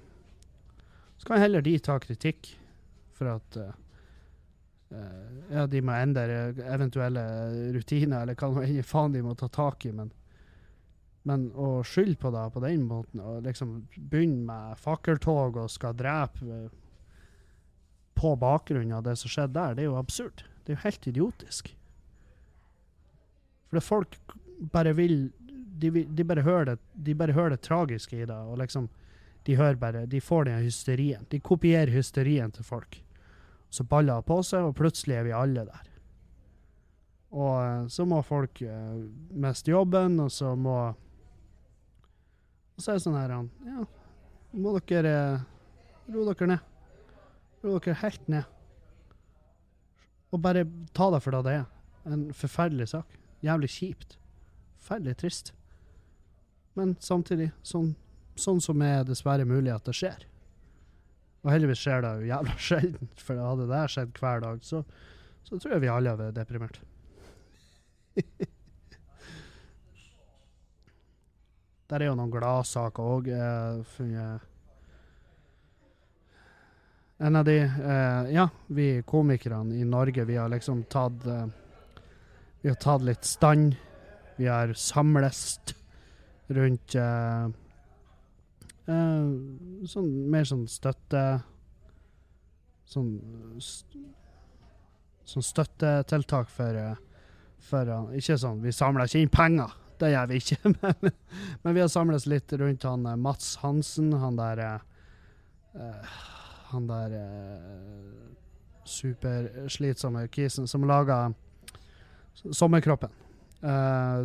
[1.17, 2.51] så kan heller de ta kritikk
[3.17, 3.82] for at uh, Eh,
[5.53, 7.23] ja, de må endre eventuelle
[7.75, 9.93] rutiner, eller hva faen de må ta tak i.
[9.97, 10.13] Men,
[11.29, 15.97] men å skylde på det på den måten, og liksom begynne med fakkeltog og skal
[15.99, 16.71] drepe eh,
[18.19, 20.45] på bakgrunn av det som skjedde der, det er jo absurd.
[20.63, 21.73] Det er jo helt idiotisk.
[23.73, 24.19] For folk
[24.73, 25.31] bare vil
[25.83, 28.85] De, de bare hører det, de bare hører det tragiske i det, og liksom
[29.43, 31.25] De hører bare De får den hysterien.
[31.31, 33.01] De kopierer hysterien til folk.
[33.73, 35.89] Så baller det på seg, og plutselig er vi alle der.
[37.33, 38.99] Og eh, så må folk uh,
[39.41, 40.77] miste jobben, og så må
[42.77, 43.85] Og så er det sånn her Ja,
[44.53, 45.47] må dere uh,
[46.13, 46.67] ro dere ned.
[47.63, 48.45] Ro dere helt ned.
[50.33, 50.67] Og bare
[50.97, 51.67] ta det for det det er.
[52.09, 53.17] En forferdelig sak.
[53.45, 54.19] Jævlig kjipt.
[54.81, 55.53] Forferdelig trist.
[56.77, 57.93] Men samtidig, sånn,
[58.37, 60.25] sånn som er dessverre mulig at det skjer.
[61.43, 64.79] Og heldigvis skjer det jo jævla sjelden, for hadde det skjedd hver dag, så,
[65.43, 66.77] så tror jeg vi alle hadde vært deprimert.
[71.93, 73.27] Der er jo noen gladsaker òg.
[77.23, 81.47] En av de eh, Ja, vi komikerne i Norge, vi har liksom tatt eh,
[82.63, 83.77] Vi har tatt litt stand.
[84.39, 85.75] Vi har samlest
[86.49, 87.51] rundt eh, eh,
[89.89, 91.23] sånn Mer sånn støtte
[92.89, 93.15] Sånn
[95.33, 96.99] Sånn støttetiltak for, eh,
[97.63, 99.79] for eh, Ikke sånn Vi samler ikke inn penger.
[100.03, 100.57] Det gjør vi ikke.
[100.83, 101.13] Men,
[101.63, 104.81] men vi har samles litt rundt han eh, Mats Hansen, han der eh,
[105.79, 106.17] eh,
[106.73, 108.33] Han der eh,
[108.89, 111.21] superslitsomme kisen som laga
[112.35, 113.13] Sommerkroppen.
[113.63, 114.25] Eh,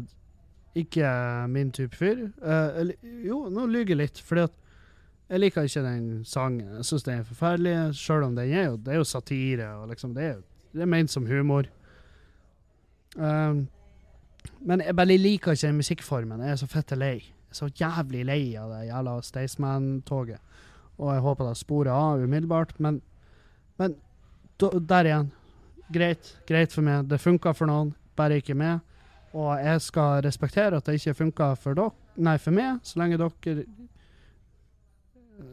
[0.83, 1.11] ikke
[1.51, 2.27] min type fyr.
[2.41, 2.93] Uh,
[3.25, 4.55] jo, nå lyver jeg litt, fordi at
[5.27, 6.77] jeg liker ikke den sangen.
[6.79, 9.71] Jeg syns den er forferdelig, sjøl om den er jo, det er jo satire.
[9.81, 10.43] og liksom, Det er jo
[10.77, 11.67] det er ment som humor.
[13.15, 13.67] Um,
[14.61, 16.41] men jeg bare liker ikke den musikkformen.
[16.41, 17.15] Jeg er så fette lei.
[17.17, 20.39] Jeg er så jævlig lei av det jævla Staysman-toget.
[20.97, 23.01] Og jeg håper det sporer av umiddelbart, men,
[23.77, 23.95] men
[24.59, 25.31] der igjen.
[25.93, 26.37] Greit.
[26.47, 27.07] Greit for meg.
[27.09, 28.79] Det funka for noen, bare ikke meg.
[29.35, 33.65] Og jeg skal respektere at det ikke funka for for meg, så lenge dere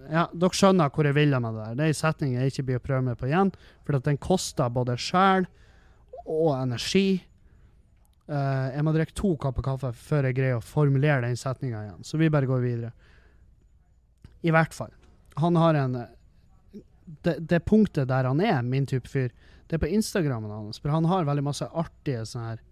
[0.08, 1.74] Ja, dere skjønner hvor jeg vil med det der.
[1.74, 3.52] Det er en setning jeg ikke blir å prøve meg på igjen,
[3.84, 5.46] for at den koster både sjel
[6.24, 7.22] og energi.
[8.24, 12.04] Uh, jeg må drikke to kopper kaffe før jeg greier å formulere den setninga igjen.
[12.06, 12.92] Så vi bare går videre.
[14.40, 14.92] I hvert fall.
[15.36, 15.98] Han har en
[17.04, 19.32] det, det punktet der han er min type fyr,
[19.68, 20.80] det er på Instagrammen hans.
[20.80, 22.62] For han har veldig masse artige sånne her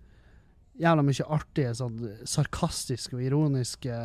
[0.81, 1.99] Jævla mye artige, sånn
[2.29, 3.97] sarkastiske og ironiske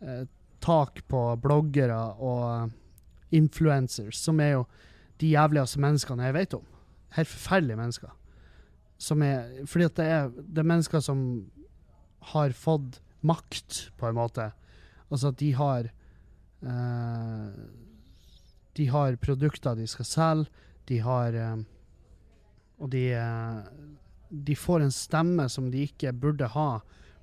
[0.00, 0.22] eh,
[0.64, 2.70] tak på bloggere og
[3.34, 4.64] influencers, som er jo
[5.20, 6.64] de jævligste menneskene jeg vet om.
[7.16, 8.14] Helt forferdelige mennesker.
[8.98, 11.20] Som er, fordi at det er, det er mennesker som
[12.32, 14.50] har fått makt, på en måte.
[15.08, 15.88] Altså at de har
[16.62, 17.52] eh,
[18.76, 20.50] De har produkter de skal selge,
[20.86, 21.62] de har eh,
[22.78, 23.62] Og de eh,
[24.28, 26.68] De får en stemme som de ikke burde ha,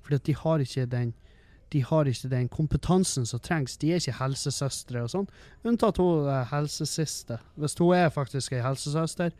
[0.02, 1.14] fordi de har ikke den
[1.74, 3.74] de har ikke den kompetansen som trengs.
[3.82, 5.26] De er ikke helsesøstre og sånn,
[5.66, 7.40] unntatt hun er helsesiste.
[7.58, 9.34] Hvis hun er faktisk ei helsesøster,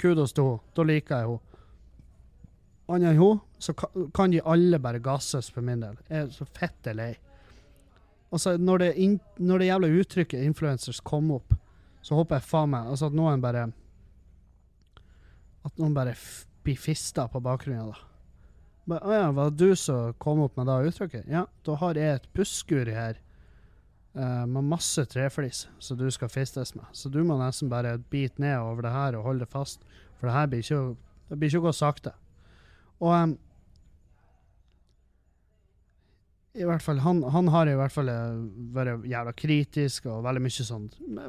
[0.00, 0.74] kudos til henne.
[0.76, 1.60] Da liker jeg henne.
[2.84, 3.72] Annet enn hun, så
[4.12, 5.96] kan de alle bare gasses, for min del.
[6.10, 7.14] Jeg er så fette lei.
[8.34, 11.54] Altså, når det, in, når det jævla uttrykket influencers kom opp,
[12.04, 13.68] så håper jeg faen meg altså at noen bare
[15.64, 16.12] At noen bare
[16.64, 18.02] blir fista på bakgrunnen av det.
[19.00, 21.28] Å ja, var det du som kom opp med det uttrykket?
[21.32, 23.16] Ja, da har jeg et busskur her
[24.16, 26.84] uh, med masse treflis som du skal fistes med.
[26.92, 29.84] Så du må nesten bare bite ned over det her og holde det fast,
[30.18, 30.82] for det her blir ikke,
[31.30, 32.12] det blir ikke å gå sakte.
[33.00, 33.36] Og um,
[36.54, 38.42] i hvert fall, han, han har i hvert fall eh,
[38.76, 40.84] vært jævla kritisk og veldig mye sånn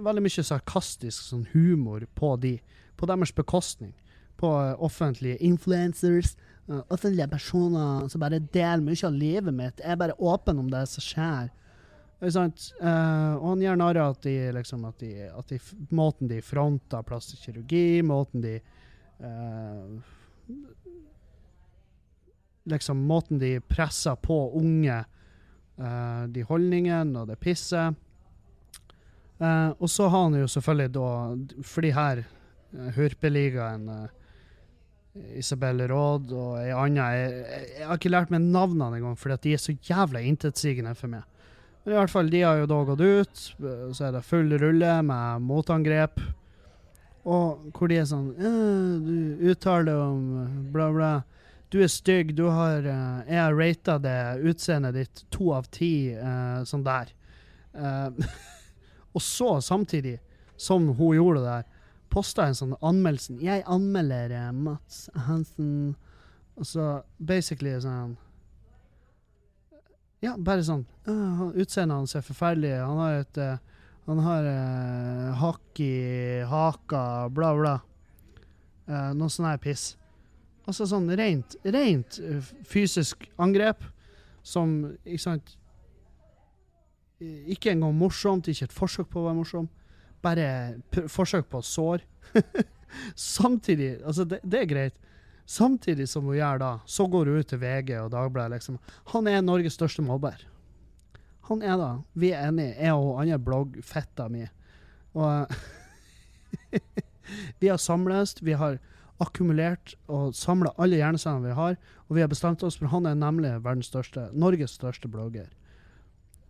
[0.05, 2.59] Veldig mye sarkastisk sånn humor på de,
[2.93, 3.95] på deres bekostning.
[4.37, 6.35] På eh, offentlige influencers,
[6.67, 9.79] eh, offentlige personer som bare deler mye av livet mitt.
[9.79, 11.53] Jeg er bare åpen om det som skjer.
[12.23, 12.69] Er sant?
[12.79, 15.57] Uh, og han gjør narr av at de liksom at de, at de,
[15.93, 18.53] Måten de fronter plastisk kirurgi, måten de
[19.19, 19.99] uh,
[22.71, 28.01] Liksom måten de presser på unge uh, de holdningene og det pisset.
[29.35, 31.07] Og så har han jo selvfølgelig da
[31.67, 34.13] For de her uh, Hurpeligaen eh,
[35.15, 37.35] Isabel Råd og ei anna jeg,
[37.77, 41.23] jeg, har ikke lært meg navnene engang, fordi de er så jævla intetsigende for meg.
[41.85, 44.51] Men i hvert fall, de har jo da gått ut, eh, så er det full
[44.59, 46.19] rulle med motangrep.
[47.25, 51.13] Og hvor de er sånn «Øh, Du uttaler om eh, bla, bla.
[51.73, 52.35] Du er stygg.
[52.37, 57.13] Du har eh, Jeg har rata det utseendet ditt to av ti, uh, sånn der.
[57.75, 58.11] Uh,
[59.15, 60.19] og så, samtidig
[60.57, 61.71] som hun gjorde det der,
[62.15, 63.37] posta en sånn anmeldelse.
[63.43, 65.95] 'Jeg anmelder eh, Mats Hansen.'
[66.55, 68.15] Og så basically sånn
[70.23, 72.71] Ja, bare sånn Uh, Utseendet hans er forferdelig.
[72.81, 73.57] Han har et uh,
[74.07, 77.73] Han har uh, hakk i haka, bla, bla.
[78.89, 79.95] Uh, noe sånn her piss.
[80.65, 82.17] Altså sånn rent, rent
[82.65, 83.85] fysisk angrep
[84.41, 85.55] som Ikke sant
[87.21, 89.69] ikke engang morsomt, ikke et forsøk på å være morsom.
[90.25, 92.05] Bare forsøk på å såre.
[93.15, 94.97] Samtidig Altså, det, det, er greit.
[95.45, 98.79] Samtidig som hun gjør da, så går hun ut til VG og Dagbladet liksom.
[99.13, 100.39] Han er Norges største mobber.
[101.49, 101.91] Han er da.
[102.17, 102.73] Vi er enige.
[102.79, 104.47] Jeg og andre bloggfetta mi.
[105.13, 105.53] Og
[107.61, 108.79] vi har samles, vi har
[109.23, 111.77] akkumulert og samla alle hjernecellene vi har,
[112.09, 115.47] og vi har bestemt oss for han er nemlig verdens største, Norges største blogger.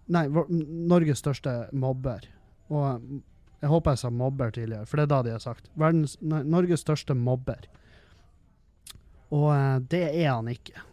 [0.10, 2.26] Nei, Norges største mobber.
[2.74, 3.04] Og
[3.62, 5.70] jeg håper jeg sa mobber tidligere, for det er da de har sagt.
[5.80, 7.68] Verdens, Norges største mobber.
[9.34, 10.84] Og uh, det er han ikke.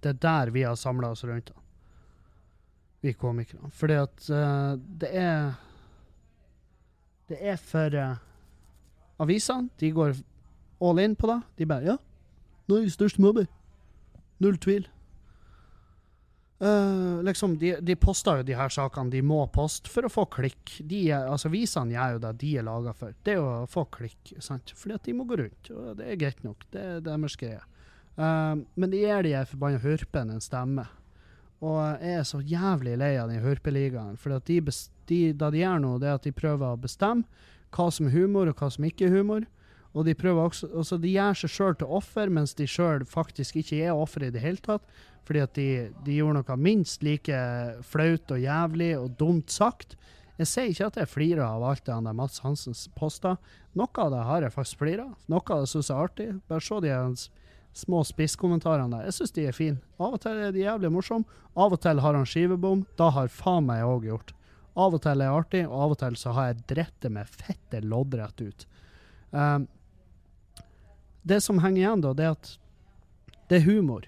[0.00, 1.66] Det er der vi har samla oss rundt han.
[3.00, 3.70] Vi komikerne.
[3.72, 5.52] Fordi at uh, det er
[7.28, 8.16] Det er for uh,
[9.18, 9.70] avisene.
[9.80, 10.14] De går
[10.80, 11.40] all in på det.
[11.58, 11.96] De bare Ja,
[12.68, 13.46] Norges største mobber.
[14.38, 14.88] Null tvil.
[16.60, 20.26] Uh, liksom, de, de, poster jo de her sakene de må poste for å få
[20.28, 20.74] klikk.
[20.84, 23.16] De, altså Visene gjør jo det de er laga for.
[23.24, 24.34] Det er å få klikk.
[24.44, 24.74] sant?
[24.76, 25.70] Fordi at de må gå rundt.
[25.72, 26.66] og Det er greit nok.
[26.74, 27.62] Det er deres greie.
[28.20, 30.84] Uh, men de gir de forbanna hurpene en stemme.
[31.64, 34.20] Og jeg er så jævlig lei av den hurpeligaen.
[34.20, 37.24] For de, de, det de gjør nå, det er at de prøver å bestemme
[37.72, 39.44] hva som er humor, og hva som ikke er humor.
[39.90, 43.58] Og de prøver også, også de gjør seg sjøl til offer, mens de sjøl faktisk
[43.58, 44.84] ikke er offer i det hele tatt.
[45.26, 45.68] Fordi at de,
[46.06, 47.40] de, gjorde noe minst like
[47.86, 49.96] flaut og jævlig og dumt sagt.
[50.40, 53.36] Jeg sier ikke at jeg flirer av alt det han Mats Hansens poster.
[53.76, 55.16] Noe av det har jeg faktisk flira av.
[55.30, 56.28] Noe av det syns jeg er artig.
[56.48, 56.96] Bare se de
[57.76, 59.10] små spisskommentarene der.
[59.10, 59.82] Jeg syns de er fine.
[60.00, 61.40] Av og til er de jævlig morsomme.
[61.58, 62.86] Av og til har han skivebom.
[62.98, 64.32] Da har faen meg jeg òg gjort.
[64.80, 67.28] Av og til er det artig, og av og til så har jeg dritt med
[67.28, 68.66] fette loddrett ut.
[69.30, 69.66] Um,
[71.22, 72.54] det som henger igjen, da, det er at
[73.50, 74.06] det er humor.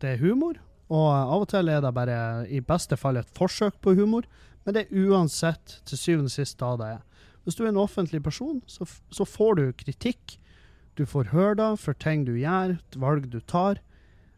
[0.00, 0.58] Det er humor,
[0.92, 2.18] og av og til er det bare
[2.52, 4.26] i beste fall et forsøk på humor,
[4.64, 7.04] men det er uansett til syvende og sist da det er.
[7.46, 10.36] Hvis du er en offentlig person, så, så får du kritikk.
[10.98, 13.78] Du får høre det for ting du gjør, valg du tar.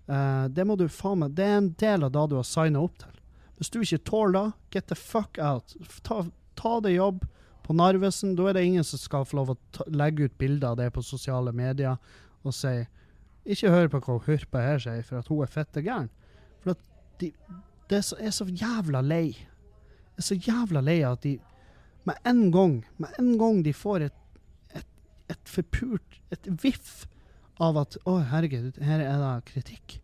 [0.09, 2.84] Uh, det må du faen meg Det er en del av det du har signa
[2.84, 3.16] opp til.
[3.59, 4.46] Hvis du ikke tåler det,
[4.76, 5.74] get the fuck out.
[6.06, 6.22] Ta,
[6.56, 7.24] ta det jobb
[7.68, 10.70] på Narvesen, da er det ingen som skal få lov å ta, legge ut bilder
[10.70, 11.98] av det på sosiale medier
[12.46, 12.78] og si
[13.48, 16.08] Ikke hør på hva Hurpa her sier, for at hun er fette gæren.
[16.60, 16.80] For at
[17.20, 17.30] de,
[17.88, 19.32] det er så, jævla lei.
[19.32, 21.38] Jeg er så jævla lei at de
[22.08, 24.18] med en gang, med en gang de får et,
[24.76, 24.90] et,
[25.32, 27.06] et forpult Et viff
[27.60, 29.96] av at Å, herregud, her er det kritikk.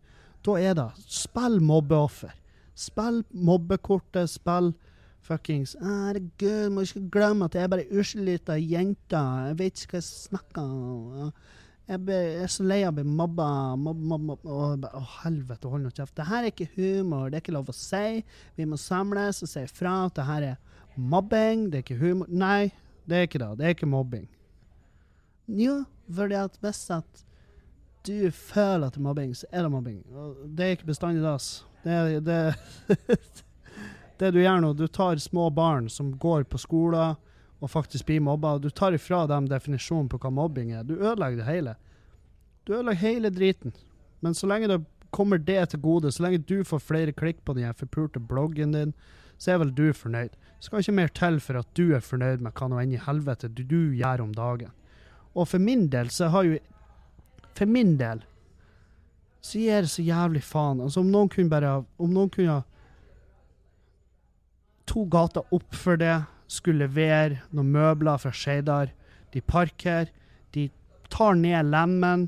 [0.45, 2.33] Da er det spill mobbeoffer.
[2.73, 4.73] Spill mobbekortet, spill
[5.25, 9.21] fuckings Herregud, må ikke glemme at jeg er bare uskyldig av jente.
[9.49, 11.31] Jeg vet ikke hva jeg snakker om.
[11.85, 13.47] Jeg, er så lei av å bli mobba.
[13.77, 14.45] Mobb, mobb, mobb.
[14.49, 16.15] Å, å, helvete, hold nå kjeft.
[16.17, 17.29] Det her er ikke humor.
[17.29, 18.23] Det er ikke lov å si.
[18.57, 21.69] Vi må samles og si ifra at det her er mobbing.
[21.69, 22.31] Det er ikke humor.
[22.31, 22.71] Nei,
[23.05, 23.51] det er ikke det.
[23.59, 24.25] Det er ikke mobbing.
[25.61, 27.25] Jo, fordi at hvis at
[28.05, 30.01] du føler at det er mobbing, så er det mobbing.
[30.13, 31.65] Og det er ikke bestandig det, altså.
[31.85, 32.55] Det, det
[34.19, 37.17] det du gjør nå, du tar små barn som går på skolen
[37.63, 40.83] og faktisk blir mobba, du tar ifra dem definisjonen på hva mobbing er.
[40.83, 41.75] Du ødelegger det hele.
[42.65, 43.73] Du ødelegger hele driten.
[44.19, 44.83] Men så lenge det
[45.15, 48.93] kommer det til gode, så lenge du får flere klikk på den forpulte bloggen din,
[49.37, 50.35] så er vel du fornøyd.
[50.35, 53.01] Det skal ikke mer til for at du er fornøyd med hva nå enn i
[53.01, 54.71] helvete du, du gjør om dagen.
[55.35, 56.61] Og for min del så har jo
[57.55, 58.23] For min del
[59.39, 60.81] så gir det så jævlig faen.
[60.81, 62.63] Altså om noen kunne bare Om noen kunne
[64.89, 68.91] to gater opp for det skulle levere noen møbler fra Skeidar.
[69.33, 70.09] De parker,
[70.55, 70.69] de
[71.11, 72.27] tar ned lemmen,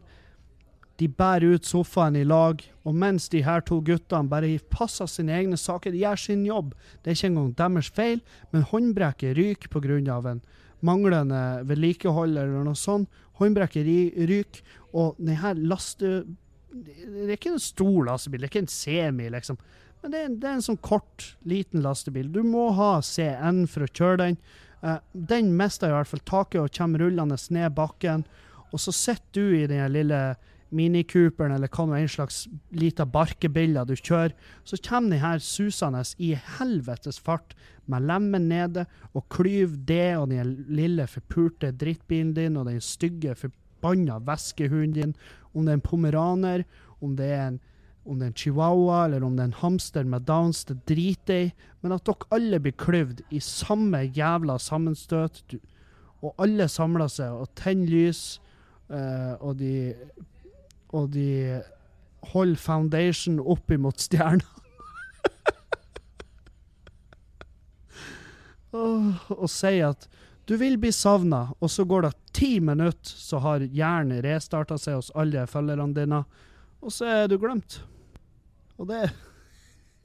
[0.97, 2.61] de bærer ut sofaen i lag.
[2.87, 6.73] Og mens de her to guttene bare passer sine egne saker, de gjør sin jobb.
[7.01, 9.99] Det er ikke engang deres feil, men håndbrekket ryker pga.
[10.31, 10.41] en
[10.81, 13.09] manglende vedlikehold eller noe sånt.
[13.37, 13.85] Håndbrekket
[14.29, 14.61] ryker,
[14.93, 16.25] og denne laste...
[16.77, 19.57] Det er ikke en stor lastebil, det er ikke en semi, liksom.
[20.01, 22.29] Men det er, det er, en sånn kort, liten lastebil.
[22.31, 24.41] Du må ha CN for å kjøre den.
[24.83, 28.27] Uh, den mister i hvert fall taket og kommer rullende ned bakken.
[28.71, 30.21] Og så sitter du i den lille
[30.75, 32.41] Mini-Cooperen eller hva nå en slags
[32.75, 34.35] lita barkebille du kjører.
[34.67, 37.55] Så kommer den her susende i helvetes fart
[37.87, 43.37] med lemmen nede og klyver det og den lille forpulte drittbilen din og den stygge,
[43.39, 45.15] forbanna væskehunden din.
[45.53, 46.67] Om det er en pomeraner,
[47.01, 47.61] om det er en
[48.07, 51.33] om det er en chihuahua eller om det er en hamster med downs, det driter
[51.33, 51.53] jeg i.
[51.83, 55.57] Men at dere alle blir klyvd i samme jævla sammenstøt, du,
[56.23, 58.21] og alle samler seg og tenner lys,
[58.89, 59.95] uh, og de
[60.95, 61.61] Og de
[62.31, 64.45] holder foundation opp imot stjerna.
[68.71, 70.07] og, sier at
[70.47, 74.95] du vil bli savna, og så går det ti minutter, så har hjernen restarta seg
[74.95, 76.23] hos alle følgerne dine,
[76.79, 77.81] og så er du glemt.
[78.77, 79.03] Og det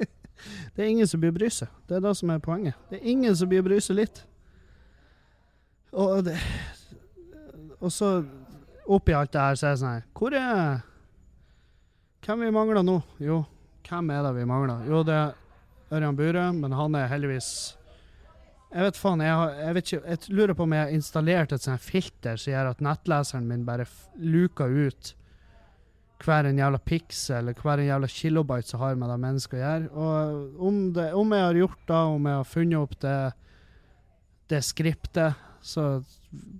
[0.74, 1.70] Det er ingen som blir bry seg.
[1.86, 2.78] Det er det som er poenget.
[2.90, 4.22] Det er ingen som blir bry seg litt.
[5.92, 6.38] Og det
[7.80, 8.22] Og så
[8.86, 10.80] oppi alt det her, så er det sånn her Hvor er
[12.22, 12.96] Hvem vi mangler nå?
[13.20, 13.42] Jo,
[13.88, 14.84] hvem er det vi mangler?
[14.86, 15.32] Jo, det er
[15.92, 17.48] Ørjan Burøe, men han er heldigvis
[18.72, 21.50] jeg vet faen, jeg, har, jeg, vet ikke, jeg lurer på om jeg har installert
[21.52, 23.84] et sånt filter som gjør at nettleseren min bare
[24.16, 25.10] luker ut
[26.22, 29.62] hver en jævla pixel eller hver en jævla kilobyte som har med det mennesket å
[29.62, 29.88] gjøre.
[29.92, 33.16] Og om, det, om jeg har gjort det, om jeg har funnet opp det,
[34.52, 35.86] det skriptet, så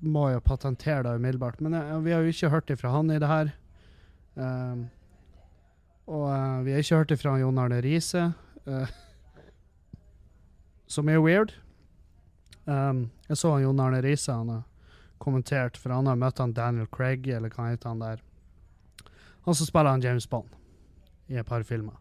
[0.02, 1.62] må jeg jo patentere det umiddelbart.
[1.64, 3.54] Men jeg, vi har jo ikke hørt ifra han i det her.
[4.34, 4.84] Um,
[6.08, 8.28] og uh, vi har ikke hørt ifra Jon Arne Riise,
[8.66, 8.92] uh,
[10.90, 11.54] som er weird.
[12.64, 14.62] Um, jeg så Jon Arne Riise, han har
[15.22, 18.22] kommentert, for han har møtt han Daniel Craig, eller hva heter han der.
[19.47, 20.49] Han som spiller han James Bond
[21.26, 21.99] i et par filmer.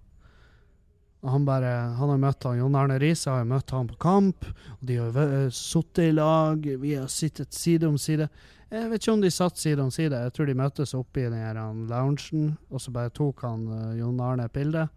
[1.21, 4.47] Og han bare, han har møtt han Jon Arne Riise, har møtt han på kamp,
[4.79, 8.25] og de har uh, sittet i lag, vi har sittet side om side.
[8.71, 11.29] Jeg vet ikke om de satt side om side, jeg tror de møttes oppe i
[11.29, 14.87] den loungen, og så bare tok han uh, Jon Arne et bilde.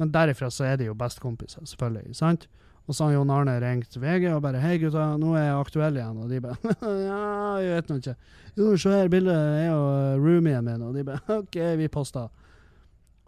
[0.00, 2.16] Men derifra så er de jo bestekompiser, selvfølgelig.
[2.16, 2.48] sant?
[2.88, 5.96] Og så har Jon Arne ringt VG og bare 'Hei, gutta, nå er jeg aktuell
[5.96, 6.74] igjen.' Og de bare
[7.06, 7.22] 'Ja,
[7.62, 8.16] jeg vet nå ikke'.
[8.56, 9.82] 'Jo, se her bildet, er jo
[10.18, 12.28] roomien min.' Og de bare 'OK, vi poster'.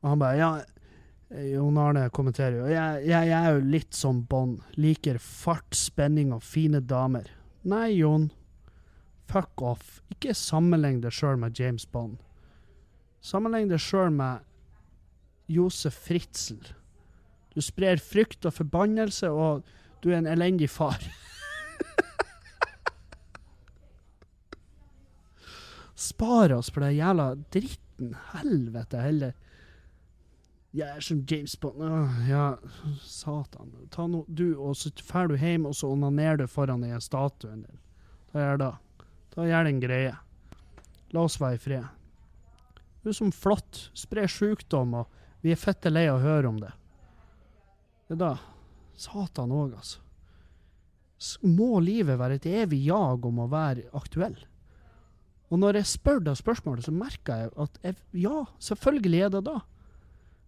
[0.02, 0.64] Og han bare 'Ja'.
[1.34, 2.66] Jon Arne kommenterer jo.
[2.70, 4.60] Jeg, jeg, jeg er jo litt som Bond.
[4.78, 7.30] Liker fart, spenning og fine damer.
[7.64, 8.28] Nei, Jon.
[9.26, 10.00] Fuck off.
[10.12, 12.20] Ikke sammenlign deg sjøl med James Bond.
[13.24, 14.44] Sammenlign deg sjøl med
[15.50, 16.60] Josef Fritzel.
[17.54, 19.62] Du sprer frykt og forbannelse, og
[20.02, 20.98] du er en elendig far.
[25.94, 28.14] Spar oss for den jævla dritten.
[28.34, 29.32] Helvete heller.
[30.74, 31.84] Jeg er som James Bond.
[32.26, 32.56] Ja,
[33.06, 33.70] satan.
[33.94, 37.62] Ta no, du, og så drar du hjem, og så onanerer du foran den statuen
[37.62, 37.82] din.
[38.32, 38.72] Da gjør det.
[39.36, 40.16] Da gjør det en greie.
[41.14, 41.86] La oss være i fred.
[43.04, 43.90] Du er som flott.
[43.94, 45.06] Sprer sjukdom, og
[45.46, 46.72] vi er fette lei av å høre om det.
[48.08, 48.34] Det da.
[49.00, 50.00] Satan òg, altså.
[51.48, 54.36] Må livet være et evig jag om å være aktuell?
[55.52, 59.44] Og når jeg spør deg spørsmålet, så merker jeg at jeg, ja, selvfølgelig er det
[59.46, 59.58] da.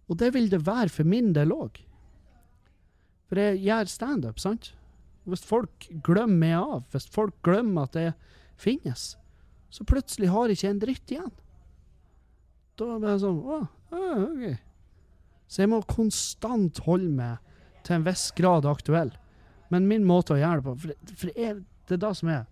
[0.07, 1.79] Og det vil det være for min del òg.
[3.27, 4.71] For jeg gjør standup, sant?
[5.27, 8.11] Hvis folk glemmer meg av, hvis folk glemmer at det
[8.59, 9.15] finnes,
[9.73, 11.33] så plutselig har jeg ikke en dritt igjen.
[12.79, 13.59] Da er det sånn Å,
[13.97, 14.45] OK.
[15.47, 17.46] Så jeg må konstant holde meg
[17.87, 19.13] til en viss grad aktuell.
[19.73, 22.45] Men min måte å gjøre det på For, for jeg, det er det som er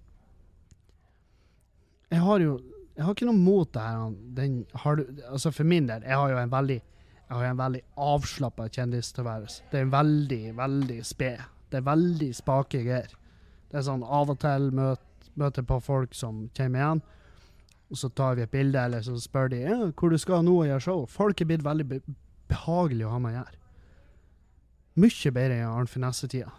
[2.11, 2.57] Jeg har jo
[2.95, 4.11] Jeg har ikke noe mot det her.
[4.35, 6.81] Den, har du, altså for min del, jeg har jo en veldig
[7.25, 9.63] jeg har en veldig avslappa kjendistilværelse.
[9.71, 11.39] Det er veldig, veldig sped.
[11.73, 13.15] Det er veldig spake greier.
[13.71, 17.01] Det er sånn av og til møter møte på folk som kommer igjen,
[17.91, 20.55] og så tar vi et bilde, eller så spør de ja, hvor du skal nå
[20.61, 21.05] og gjøre show.
[21.11, 22.01] Folk er blitt veldig be
[22.49, 23.59] behagelig å ha med å gjøre.
[24.95, 26.51] Mye bedre enn Arnt Finesse-tida.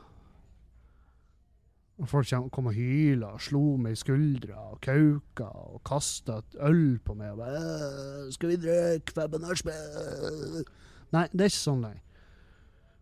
[1.97, 6.99] Og folk kom og hyla og slo meg i skuldra og kauka og kasta øl
[7.01, 12.03] på meg og bare 'Skal vi drikke Fabben Nei, det er ikke sånn lenger.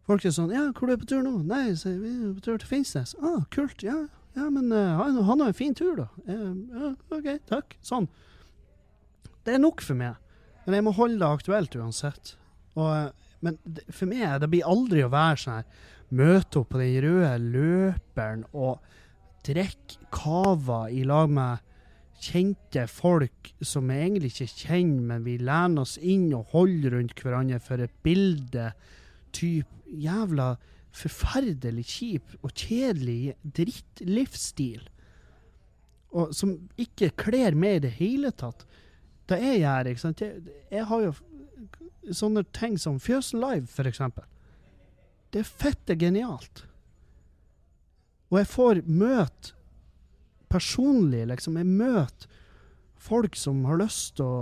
[0.06, 2.40] Folk er sånn 'Ja, hvor er du på tur nå?' 'Nei, så vi er på
[2.40, 3.82] tur til Finnsnes.' 'Ah, kult.
[3.82, 4.06] Ja,
[4.36, 7.76] ja men uh, han, han har en fin tur, da.' Ja, OK, takk.
[7.82, 8.08] Sånn.
[9.44, 10.14] Det er nok for meg.
[10.66, 12.36] Men jeg må holde det aktuelt uansett.
[12.76, 13.12] Og,
[13.44, 17.30] men for meg det blir aldri å være sånn her Møte opp på den røde
[17.40, 18.82] løperen og
[19.44, 21.62] drikke cava i lag med
[22.24, 27.20] kjente folk som vi egentlig ikke kjenner, men vi lener oss inn og holder rundt
[27.20, 28.70] hverandre for et bilde.
[29.34, 30.54] Typ jævla
[30.94, 34.86] forferdelig kjip og kjedelig drittlivsstil.
[36.14, 38.62] Og som ikke kler meg i det hele tatt.
[39.28, 41.14] Det jeg gjør, ikke sant jeg, jeg har jo
[42.12, 44.26] sånne ting som Fjøsen Live, eksempel.
[45.32, 46.64] Det er fette genialt.
[48.30, 49.54] Og jeg får møte
[50.50, 51.58] personlig, liksom.
[51.58, 52.30] Jeg møter
[53.04, 54.38] folk som har lyst til å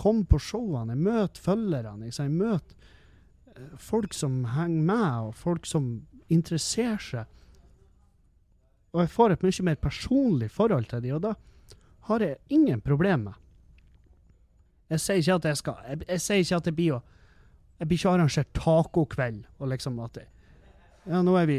[0.00, 0.96] komme på showene.
[0.96, 2.08] Jeg møter følgerne.
[2.08, 5.92] Jeg møter folk som henger med, og folk som
[6.32, 7.38] interesserer seg.
[8.92, 11.34] Og jeg får et mye mer personlig forhold til dem, og da
[12.08, 13.41] har jeg ingen problemer med.
[14.92, 16.98] Jeg sier ikke at jeg skal Jeg, jeg sier ikke at det blir å
[17.80, 20.26] Jeg blir ikke arrangert tacokveld og liksom at det,
[21.08, 21.58] Ja, nå er vi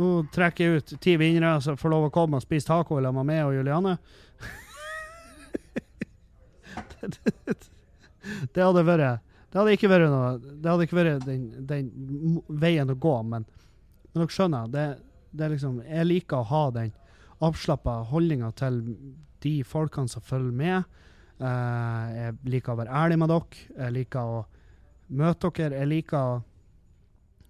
[0.00, 3.16] Nå trekker jeg ut ti vinnere som får lov å komme og spise taco sammen
[3.20, 3.94] med meg og Juliane.
[8.54, 11.84] det hadde vært Det hadde ikke vært noe Det hadde ikke vært den, den
[12.48, 13.42] veien å gå, men,
[14.12, 14.86] men dere skjønner, det,
[15.34, 16.90] det er liksom Jeg liker å ha den
[17.40, 18.74] avslappa holdninga til
[19.40, 20.84] de folkene som følger med.
[21.40, 23.64] Eh, jeg liker å være ærlig med dere.
[23.78, 24.40] Jeg liker å
[25.20, 25.80] møte dere.
[25.80, 26.42] Jeg liker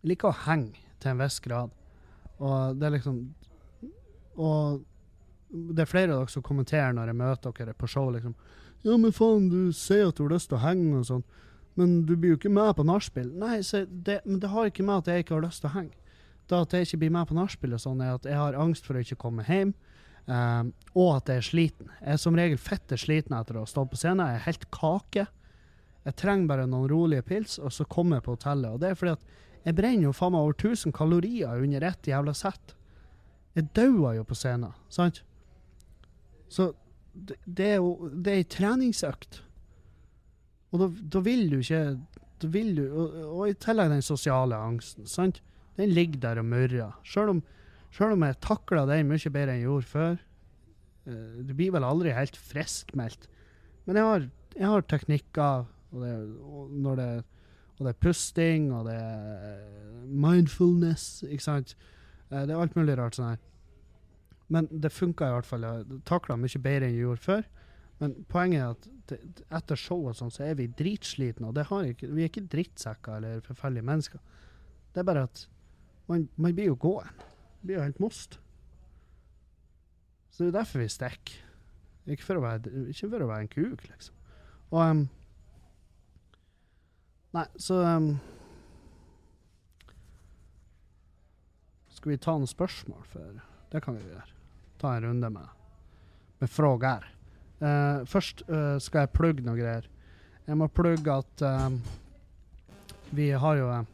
[0.00, 1.74] jeg liker å henge til en viss grad.
[2.40, 3.18] Og det er liksom
[4.40, 4.80] Og
[5.50, 8.34] det er flere av dere som kommenterer når jeg møter dere på show, liksom.
[8.86, 11.24] Ja, men faen, du sier at du har lyst til å henge og sånn,
[11.76, 13.26] men du blir jo ikke med på nachspiel.
[13.36, 13.58] Nei,
[14.06, 16.14] det, men det har ikke med at jeg ikke har lyst til å henge.
[16.48, 18.96] Det at jeg ikke blir med på nachspiel sånn, er at jeg har angst for
[18.96, 19.74] å ikke komme hjem,
[20.26, 21.92] ehm, og at jeg er sliten.
[22.00, 24.26] Jeg er som regel fette sliten etter å ha stått på scenen.
[24.26, 25.26] Jeg er helt kake.
[26.06, 28.74] Jeg trenger bare noen rolige pils, og så kommer jeg på hotellet.
[28.74, 32.08] Og det er fordi at jeg brenner jo faen meg over 1000 kalorier under ett
[32.08, 32.74] jævla sett.
[33.58, 35.22] Jeg dauer jo på scenen, sant?
[36.50, 36.72] Så
[37.12, 39.42] det, det er jo Det er ei treningsøkt.
[40.70, 41.82] Og da, da vil du ikke
[42.40, 45.42] da vil du, og, og i tillegg den sosiale angsten, sant?
[45.76, 46.94] Den ligger der og murrer.
[47.04, 47.42] Selv om,
[47.90, 50.18] selv om jeg takla den mye bedre enn jeg gjorde før.
[51.06, 53.26] eh, Du blir vel aldri helt friskmeldt.
[53.86, 54.26] Men jeg har,
[54.56, 56.14] jeg har teknikker, og det,
[56.46, 57.08] og det,
[57.78, 61.76] og det er pusting, og det er mindfulness, ikke sant?
[62.30, 63.40] Eh, Det er alt mulig rart sånn her.
[64.50, 65.62] Men det funka i hvert fall.
[65.62, 67.42] Jeg takla mye bedre enn jeg gjorde før.
[68.00, 69.18] Men poenget er at det,
[69.52, 73.40] etter show og sånn, så er vi dritslitne, og ikke, vi er ikke drittsekker eller
[73.44, 74.18] forferdelige mennesker.
[74.94, 75.42] Det er bare at
[76.08, 77.10] man, man blir jo gåen.
[77.60, 78.38] Blir jo helt most.
[80.30, 81.38] Så det er derfor vi stikker.
[82.10, 84.16] Ikke for å være, ikke for å være en kuk, liksom.
[84.70, 85.02] Og um,
[87.30, 88.08] Nei, så um,
[91.94, 93.40] Skal vi ta noen spørsmål, for
[93.70, 94.36] det kan vi gjøre.
[94.80, 95.56] Ta en runde med,
[96.40, 97.04] med frågor.
[97.60, 99.86] Uh, først uh, skal jeg plugge noe greier.
[100.48, 101.76] Jeg må plugge at um,
[103.14, 103.84] vi har jo eh,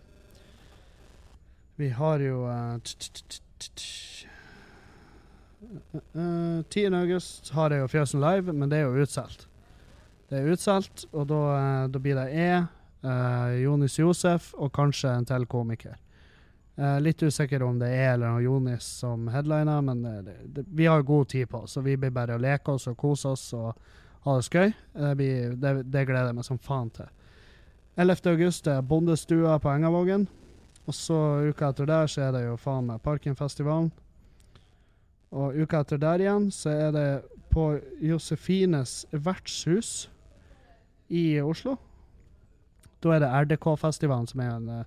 [1.76, 4.28] Vi har jo eh, t- t- t- t- t-
[6.14, 6.94] eh, 10.
[6.94, 9.46] august har jeg jo Fjøsen Live, men det er jo utsolgt.
[10.30, 12.48] Det er utsolgt, og da, eh, da blir det E,
[13.06, 15.96] eh, Jonis Josef og kanskje en til komiker.
[16.78, 20.84] Eh, litt usikker om det er eller noe Jonis som headliner, men det, det, vi
[20.84, 23.52] har god tid på oss, så vi blir bare å leke oss og kose oss
[23.56, 23.72] og
[24.26, 24.74] ha det skøy.
[24.92, 27.08] Det, blir, det gleder jeg meg som faen til.
[27.96, 28.26] 11.
[28.34, 30.26] august er Bondestua på Engavågen.
[30.86, 31.16] Og så
[31.50, 33.90] uka etter der så er det jo faen meg Parkenfestivalen.
[35.36, 37.08] Og uka etter der igjen så er det
[37.50, 37.72] på
[38.02, 40.08] Josefines vertshus
[41.08, 41.76] i Oslo.
[43.02, 44.84] Da er det RDK-festivalen som er en eh,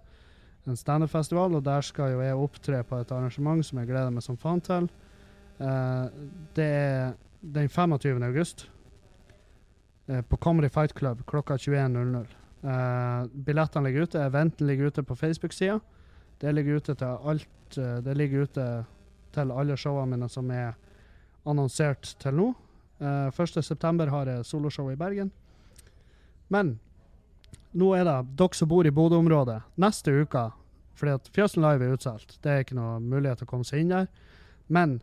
[0.70, 4.26] en standup-festival, og der skal jo jeg opptre på et arrangement som jeg gleder meg
[4.26, 4.90] som faen til.
[5.60, 6.08] Uh,
[6.56, 8.24] det er den 25.
[8.24, 8.70] august
[10.08, 12.39] uh, på Comedy Fight Club klokka 21.00.
[12.64, 15.80] Eh, billettene ligger ute, eventen ligger ute på Facebook-sida.
[16.40, 18.86] Det ligger ute til alt uh, Det ligger ute
[19.36, 20.78] til alle showene mine som er
[21.46, 22.46] annonsert til nå.
[23.00, 24.08] Uh, 1.9.
[24.10, 25.32] har jeg soloshow i Bergen.
[26.48, 26.80] Men
[27.72, 29.60] nå er det dere som bor i Bodø-området.
[29.76, 30.50] Neste uke,
[30.96, 33.84] fordi at Fjøsen Live er utsolgt, det er ikke noe mulighet til å komme seg
[33.84, 34.08] inn der.
[34.68, 35.02] Men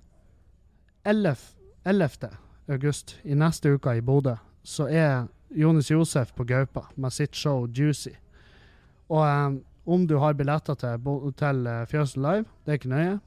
[1.04, 1.36] 11.
[1.84, 2.32] 11.
[2.72, 4.34] august i neste uke i Bodø,
[4.64, 8.14] så er Jonis Josef på Gaupa med sitt show Juicy.
[9.08, 11.04] Og um, om du har billetter til,
[11.38, 13.18] til eh, Fjøsen Live, det er ikke nøye.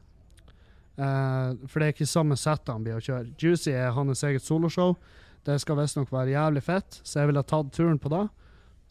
[0.99, 3.31] Uh, for det er ikke samme sett han blir å kjøre.
[3.39, 4.97] Juicy er hans eget soloshow.
[5.47, 8.25] Det skal visstnok være jævlig fett, så jeg ville tatt turen på det.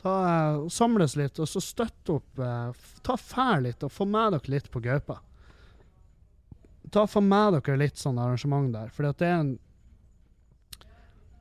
[0.01, 2.41] Ta, uh, samles litt, og så støtte opp.
[2.41, 2.73] Uh,
[3.05, 5.19] ta fær litt, og få med dere litt på Gaupa.
[6.89, 9.53] Ta Få med dere litt sånn arrangement der, for det er en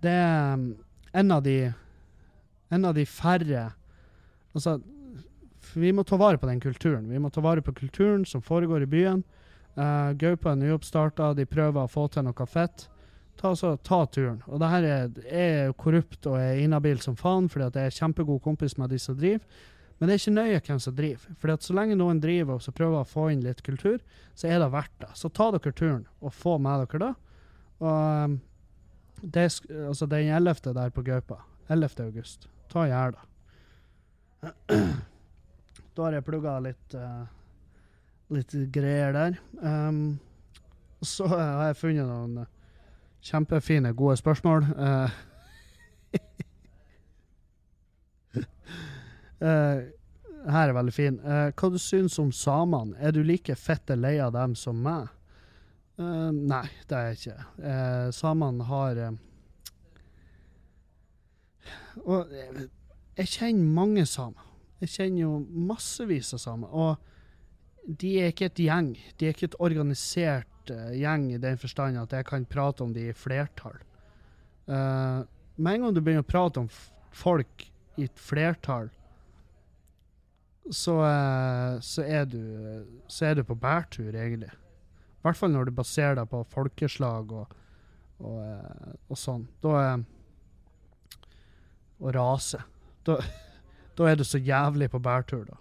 [0.03, 0.67] Det er um,
[1.17, 1.73] en av de
[2.69, 3.71] En av de færre
[4.53, 4.79] Altså,
[5.73, 7.09] vi må ta vare på den kulturen.
[7.11, 9.23] Vi må ta vare på kulturen som foregår i byen.
[9.77, 12.87] Uh, Gaupa er nyoppstarta, de prøver å få til noe fett.
[13.37, 14.39] Ta, så, ta turen.
[14.47, 17.97] Og det her er, er korrupt og er inhabil som faen, fordi at jeg er
[17.99, 19.45] kjempegod kompis med de som driver.
[19.97, 21.37] Men det er ikke nøye hvem som driver.
[21.37, 24.01] Fordi at så lenge noen driver og så prøver å få inn litt kultur,
[24.37, 25.11] så er det verdt det.
[25.17, 27.13] Så ta dere turen og få med dere det.
[27.85, 28.37] Og
[29.21, 29.47] det
[29.87, 30.73] altså den 11.
[30.73, 31.41] der på Gaupa.
[31.69, 32.05] 11.
[32.05, 32.49] august.
[32.69, 33.19] Ta i det.
[35.97, 37.25] Da har jeg plugga litt uh,
[38.29, 39.39] litt greier der.
[39.57, 40.19] Um,
[41.01, 42.51] så har jeg funnet noen eh,
[43.25, 44.67] kjempefine, gode spørsmål.
[44.77, 45.09] Uh,
[49.41, 49.81] uh,
[50.53, 51.17] her er veldig fin.
[51.23, 52.93] Hva du syns om samene?
[53.01, 55.09] Er du like fette lei av dem som meg?
[55.97, 57.45] Eh, nei, det er jeg ikke.
[57.57, 59.15] Uh, samene har uh,
[62.05, 62.67] Og eh,
[63.17, 64.43] jeg kjenner mange samer.
[64.83, 65.31] Jeg kjenner jo
[65.69, 66.69] massevis av samer.
[66.69, 68.91] Og de er ikke et gjeng.
[69.17, 73.07] De er ikke et organisert gjeng i den forstand at jeg kan prate om de
[73.09, 73.79] i flertall.
[74.67, 76.67] Med en gang du begynner å prate om
[77.15, 77.63] folk
[77.95, 78.91] i et flertall,
[80.67, 80.97] så,
[81.79, 82.41] så, er du,
[83.07, 84.51] så er du på bærtur, egentlig.
[85.17, 87.55] I hvert fall når du baserer deg på folkeslag og,
[88.21, 89.47] og, eh, og sånn.
[89.63, 90.05] Da er
[91.97, 92.59] Og rase.
[93.07, 93.17] Da,
[93.97, 95.57] da er du så jævlig på bærtur, da.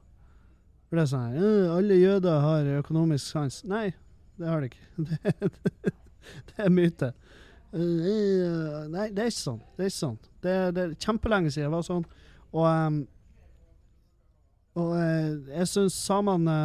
[0.87, 3.63] For det er sånn «Øh, Alle jøder har økonomisk sans.
[3.65, 3.89] Nei,
[4.37, 4.85] det har de ikke.
[6.27, 7.13] Det, det er myte.
[7.73, 9.61] «Øh, Nei, det er ikke sånn.
[9.77, 10.19] Det er ikke sånn.
[10.43, 12.07] Det, det er kjempelenge siden det var sånn.
[12.57, 13.01] Og,
[14.77, 16.59] og eh, jeg syns samene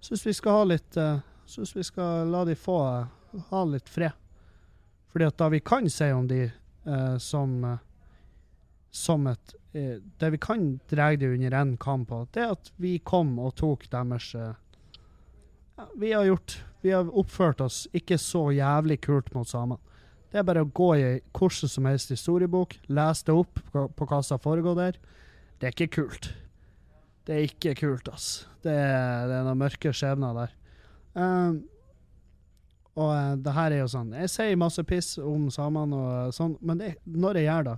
[0.00, 1.18] Syns vi skal ha litt uh,
[1.50, 4.14] Syns vi skal la de få eh, ha litt fred.
[5.10, 7.78] Fordi at da vi kan si om de eh, som eh,
[8.90, 12.72] som et eh, Det vi kan dra de under én kam på, det er at
[12.76, 14.54] vi kom og tok deres eh,
[15.94, 19.78] Vi har gjort Vi har oppført oss ikke så jævlig kult mot samene.
[20.30, 24.06] Det er bare å gå i hvordan som helst historiebok, lese det opp på, på
[24.06, 25.00] hva som har foregått der.
[25.58, 26.30] Det er ikke kult.
[27.26, 28.46] Det er ikke kult, ass.
[28.62, 30.54] Det er, det er noen mørke skjebner der.
[31.14, 31.62] Um,
[33.00, 36.52] og eh, det her er jo sånn Jeg sier masse piss om samene og sånn,
[36.62, 37.76] men det, når jeg gjør det,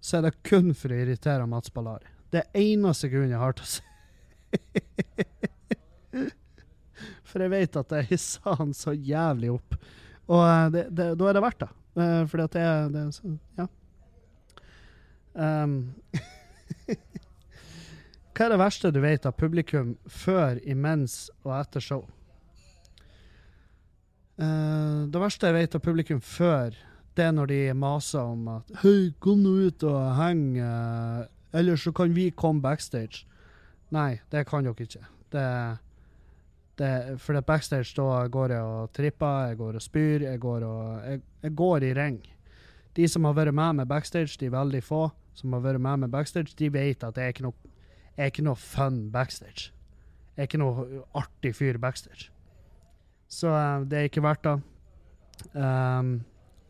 [0.00, 2.06] så er det kun for å irritere Mats Ballari.
[2.30, 3.82] Det eneste grunnen jeg har til å si
[7.30, 9.76] For jeg vet at jeg hisser han så jævlig opp.
[10.30, 11.70] Og eh, da er det verdt det.
[11.98, 13.66] Uh, fordi at er det, så- Ja.
[15.34, 15.74] Um,
[18.34, 22.02] hva er det verste du vet av publikum før, imens og etter show?
[24.40, 26.76] Eh, det verste jeg vet av publikum før,
[27.18, 31.84] det er når de maser om at Hei, kom nå ut og heng, uh, ellers
[31.84, 33.26] så kan vi komme backstage.
[33.92, 35.02] Nei, det kan dere ikke.
[35.34, 35.46] Det,
[36.80, 40.66] det, for det backstage da går jeg og tripper, jeg går og spyr, jeg går,
[40.70, 42.20] og, jeg, jeg går i ring.
[42.96, 46.14] De som har vært med med backstage, de veldig få som har vært med med
[46.14, 47.76] backstage, de vet at det er ikke noe,
[48.16, 49.74] er ikke noe fun backstage.
[50.36, 52.30] Jeg er ikke noe artig fyr backstage.
[53.30, 54.56] Så eh, det er ikke verdt det.
[55.54, 56.18] Um,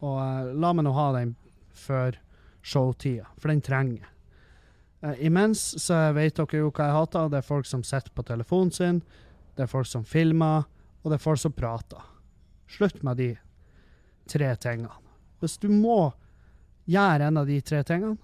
[0.05, 1.35] og eh, la meg nå ha den
[1.75, 2.15] før
[2.63, 4.11] showtida, for den trenger jeg.
[5.01, 7.31] Uh, imens så vet dere jo hva jeg hater.
[7.33, 9.01] Det er folk som sitter på telefonen sin,
[9.57, 10.69] det er folk som filmer,
[11.01, 12.05] og det er folk som prater.
[12.71, 13.31] Slutt med de
[14.31, 14.93] tre tingene.
[15.41, 16.13] Hvis du må
[16.91, 18.19] gjøre en av de tre tingene,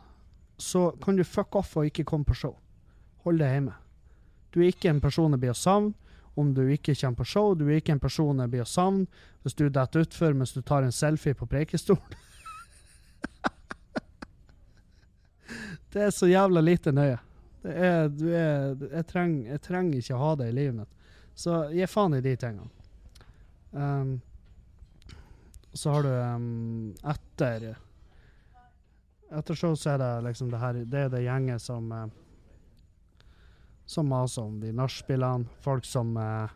[0.61, 2.55] så kan du fuck off og ikke komme på show.
[3.25, 3.75] Hold deg hjemme.
[4.53, 6.06] Du er ikke en person jeg blir å savne
[6.37, 7.55] om du ikke kommer på show.
[7.55, 9.07] Du er ikke en person jeg blir å savne
[9.43, 12.17] hvis du detter utfor mens du tar en selfie på Preikestolen.
[15.93, 17.19] det er så jævla lite nøye.
[17.67, 20.93] Er, er, jeg, trenger, jeg trenger ikke å ha det i livet mitt.
[21.37, 22.71] Så gi faen i de tingene.
[23.77, 24.21] Um,
[25.77, 27.75] så har du um, etter
[29.27, 32.07] Etter show så er det liksom det her Det er det gjenget som eh,
[33.87, 35.49] som maser om de nachspielene.
[35.65, 36.55] Folk eh,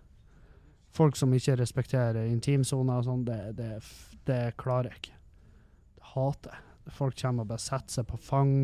[0.91, 3.21] Folk som ikke respekterer intimsoner og sånn.
[3.25, 3.77] Det, det,
[4.27, 5.19] det klarer jeg ikke.
[5.95, 6.67] Det hater jeg.
[6.97, 8.55] Folk kommer og bare setter seg på fang.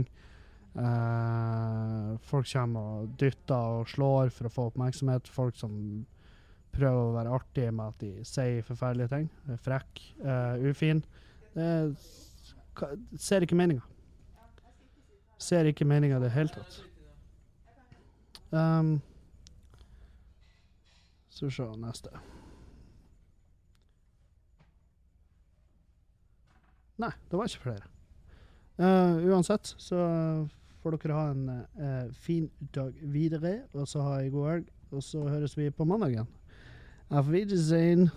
[0.76, 5.30] Eh, folk kommer og dytter og slår for å få oppmerksomhet.
[5.30, 5.76] Folk som
[6.74, 9.30] prøver å være artige med at de sier forferdelige ting.
[9.46, 11.04] Er Frekk, eh, ufin.
[11.54, 11.94] Det er,
[13.22, 13.86] ser ikke meninga.
[15.38, 16.82] Ser ikke meninga i det hele tatt.
[18.50, 19.00] Um,
[21.30, 22.10] så se neste.
[26.96, 27.90] Nei, det var ikke flere.
[28.76, 29.98] Uh, uansett så
[30.82, 34.70] får dere ha en uh, fin dag videre, og så ha ei god helg.
[34.94, 36.30] Og så høres vi på mandag igjen.
[37.10, 38.08] Auf Wiedersehen.